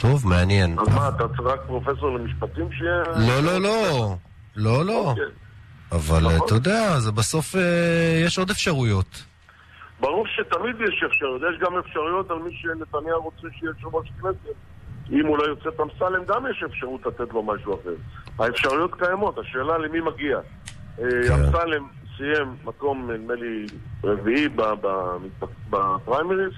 טוב, 0.02 0.28
מעניין. 0.28 0.80
אז 0.80 0.88
מה, 0.96 1.10
אתה 1.10 1.28
צריך 1.28 1.42
רק 1.42 1.60
פרופסור 1.68 2.18
למשפטים 2.18 2.72
שיהיה... 2.72 3.04
לא, 3.28 3.40
לא, 3.44 3.62
לא. 3.62 4.16
לא, 4.56 4.86
לא. 4.86 5.10
אוקיי. 5.10 5.24
אבל 5.92 6.20
נכון. 6.36 6.46
אתה 6.46 6.56
יודע, 6.56 7.00
זה 7.00 7.12
בסוף 7.12 7.56
אה, 7.56 8.22
יש 8.26 8.38
עוד 8.40 8.50
אפשרויות. 8.50 9.24
ברור 10.00 10.26
שתמיד 10.28 10.76
יש 10.82 11.04
אפשרויות, 11.08 11.42
יש 11.54 11.60
גם 11.60 11.78
אפשרויות 11.78 12.32
על 12.32 12.38
מי 12.38 12.52
שנתניהו 12.54 13.22
רוצה 13.24 13.48
שיהיה 13.60 13.72
יושב 13.76 13.96
ראש 13.96 14.08
כנסת. 14.22 14.56
אם 15.12 15.26
הוא 15.26 15.38
לא 15.38 15.44
יוצא 15.44 15.70
את 15.70 15.80
אמסלם, 15.80 16.26
גם 16.28 16.46
יש 16.52 16.64
אפשרות 16.64 17.06
לתת 17.06 17.34
לו 17.34 17.44
משהו 17.44 17.74
אחר. 17.74 17.94
האפשרויות 18.44 18.92
קיימות, 19.00 19.38
השאלה 19.38 19.78
למי 19.78 20.00
מגיע. 20.02 20.38
אה, 20.38 20.44
כן. 21.28 21.34
אמסלם 21.34 21.88
סיים 22.18 22.56
מקום, 22.64 23.12
נדמה 23.12 23.34
לי, 23.34 23.66
רביעי 24.04 24.50
ב- 24.50 24.62
ב- 24.82 25.46
בפריימריס, 25.70 26.54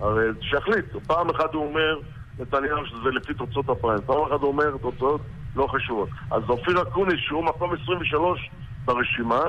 הרי 0.00 0.24
שיחליט. 0.40 0.84
פעם 1.06 1.30
אחת 1.30 1.54
הוא 1.54 1.66
אומר, 1.68 1.98
נתניהו, 2.38 2.86
שזה 2.86 3.10
לפי 3.10 3.34
תוצאות 3.34 3.68
הפריימריס, 3.68 4.06
פעם 4.06 4.22
אחת 4.22 4.40
הוא 4.40 4.48
אומר, 4.48 4.76
תוצאות 4.82 5.20
לא 5.56 5.66
חשובות. 5.70 6.08
אז 6.30 6.42
אופיר 6.48 6.82
אקוניס, 6.82 7.20
שהוא 7.26 7.44
מקום 7.44 7.70
23 7.82 8.50
ברשימה, 8.84 9.40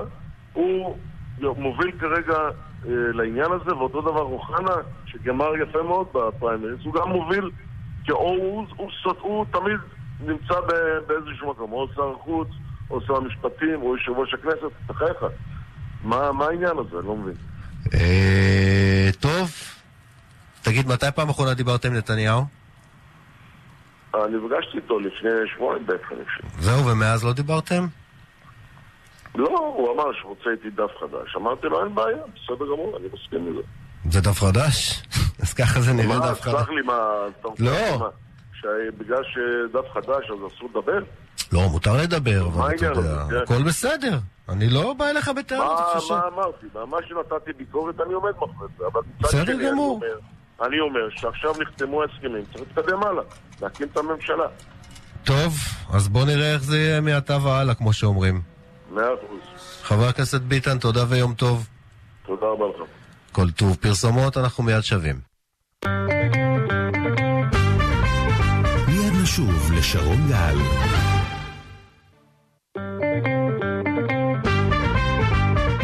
הוא 0.54 0.98
מוביל 1.42 1.92
כרגע 2.00 2.38
אה, 2.88 2.92
לעניין 3.14 3.52
הזה, 3.52 3.76
ואותו 3.76 4.02
דבר 4.02 4.22
אוחנה, 4.22 4.76
שגמר 5.06 5.56
יפה 5.58 5.84
מאוד 5.84 6.08
בפריימריז, 6.14 6.78
הוא 6.84 6.94
גם 6.94 7.10
מוביל, 7.10 7.52
כי 8.04 8.12
או 8.12 8.18
הוא, 8.18 8.68
הוא, 8.76 8.90
הוא, 9.04 9.14
הוא 9.22 9.46
תמיד 9.52 9.80
נמצא 10.20 10.54
באיזשהו 11.08 11.52
מקום, 11.52 11.72
או 11.72 11.88
שר 11.96 12.14
החוץ, 12.20 12.48
או 12.90 13.02
שר 13.02 13.16
המשפטים, 13.16 13.82
או 13.82 13.98
יושב 13.98 14.12
ראש 14.12 14.34
הכנסת, 14.34 14.72
בחייך. 14.88 15.18
מה, 16.04 16.32
מה 16.32 16.46
העניין 16.46 16.78
הזה? 16.78 17.00
אני 17.00 17.08
לא 17.08 17.16
מבין. 17.16 17.36
אה, 17.94 19.10
טוב, 19.20 19.52
תגיד, 20.62 20.88
מתי 20.88 21.06
פעם 21.16 21.30
אחרונה 21.30 21.54
דיברת 21.54 21.86
עם 21.86 21.94
נתניהו? 21.94 22.65
אני 24.26 24.38
נפגשתי 24.38 24.78
איתו 24.78 25.00
לפני 25.00 25.30
שבועיים 25.56 25.86
בעצם, 25.86 26.04
אני 26.12 26.26
חושב. 26.26 26.62
זהו, 26.62 26.86
ומאז 26.86 27.26
לא 27.26 27.34
דיברתם? 27.34 27.88
לא, 29.36 29.74
הוא 29.78 29.94
אמר 29.94 30.14
שהוא 30.14 30.30
רוצה 30.30 30.50
איתי 30.50 30.70
דף 30.70 30.92
חדש. 31.00 31.36
אמרתי 31.36 31.68
לו, 31.68 31.84
אין 31.84 31.96
בעיה, 31.96 32.18
בסדר 32.18 32.66
גמור, 32.66 32.98
אני 32.98 33.08
מסכים 33.14 33.52
לזה. 33.52 33.62
זה 34.10 34.22
דף 34.22 34.40
חדש? 34.40 35.04
אז 35.44 35.54
ככה 35.54 35.82
זה 35.82 35.94
נראה 35.94 36.20
דף 36.20 36.42
חדש. 36.42 36.54
מה, 36.54 36.60
סלח 36.60 36.70
לי, 36.70 36.82
מה. 36.82 36.96
לא. 37.60 38.10
שבגלל 38.54 39.24
שדף 39.24 39.86
חדש 39.94 40.32
אז 40.32 40.54
אסור 40.54 40.70
לדבר? 40.70 41.00
לא, 41.54 41.70
מותר 41.72 41.98
לדבר, 42.04 42.48
אבל 42.48 42.76
אתה 42.76 42.86
יודע, 42.86 43.24
כן. 43.30 43.36
הכל 43.44 43.64
בסדר. 43.64 44.18
אני 44.50 44.70
לא 44.70 44.94
בא 44.94 45.10
אליך 45.10 45.30
בטענות, 45.30 45.80
מה 46.10 46.28
אמרתי? 46.28 46.66
מה 46.90 46.98
שנתתי 47.08 47.54
ביקורת, 47.54 48.02
אני 48.02 48.14
עומד 48.14 48.32
מאחורי 48.32 48.68
זה. 48.78 48.86
בסדר 49.20 49.72
גמור. 49.72 50.02
אני 50.62 50.80
אומר 50.80 51.10
שעכשיו 51.10 51.54
נחתמו 51.60 52.02
ההסכמים, 52.02 52.44
צריך 52.54 52.64
להתקדם 52.68 53.04
הלאה, 53.04 53.24
להקים 53.62 53.88
את 53.92 53.98
הממשלה. 53.98 54.48
טוב, 55.24 55.58
אז 55.94 56.08
בוא 56.08 56.26
נראה 56.26 56.54
איך 56.54 56.64
זה 56.64 56.78
יהיה 56.78 57.02
מעתה 57.02 57.38
והלאה, 57.44 57.76
כמו 57.76 57.94
שאומרים. 57.94 58.42
מאה 58.92 59.04
אחוז. 59.04 59.40
חבר 59.84 60.08
הכנסת 60.08 60.42
ביטן, 60.42 60.80
תודה 60.80 61.04
ויום 61.10 61.34
טוב. 61.34 61.68
תודה 62.26 62.46
רבה 62.46 62.66
לך. 62.66 62.90
כל 63.32 63.52
טוב. 63.52 63.76
פרסומות, 63.82 64.38
אנחנו 64.38 64.64
מיד 64.64 64.82
שווים. 64.82 65.20
מיד 68.88 69.14
נשוב 69.24 69.72
לשרון 69.78 70.28
גל. 70.30 70.58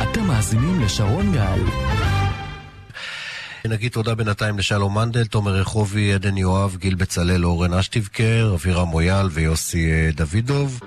אתם 0.03 0.27
מאזינים 0.27 0.81
לשרון 0.81 1.31
גל. 1.33 1.90
נגיד 3.69 3.91
תודה 3.91 4.15
בינתיים 4.15 4.57
לשלום 4.57 4.97
מנדל, 4.97 5.25
תומר 5.25 5.51
רחובי, 5.51 6.13
עדן 6.13 6.37
יואב, 6.37 6.75
גיל 6.79 6.95
בצלאל, 6.95 7.45
אורן 7.45 7.73
אשטיבקר, 7.73 8.51
אבירם 8.55 8.87
מויאל 8.87 9.27
ויוסי 9.31 9.91
אה, 9.91 10.09
דוידוב. 10.15 10.79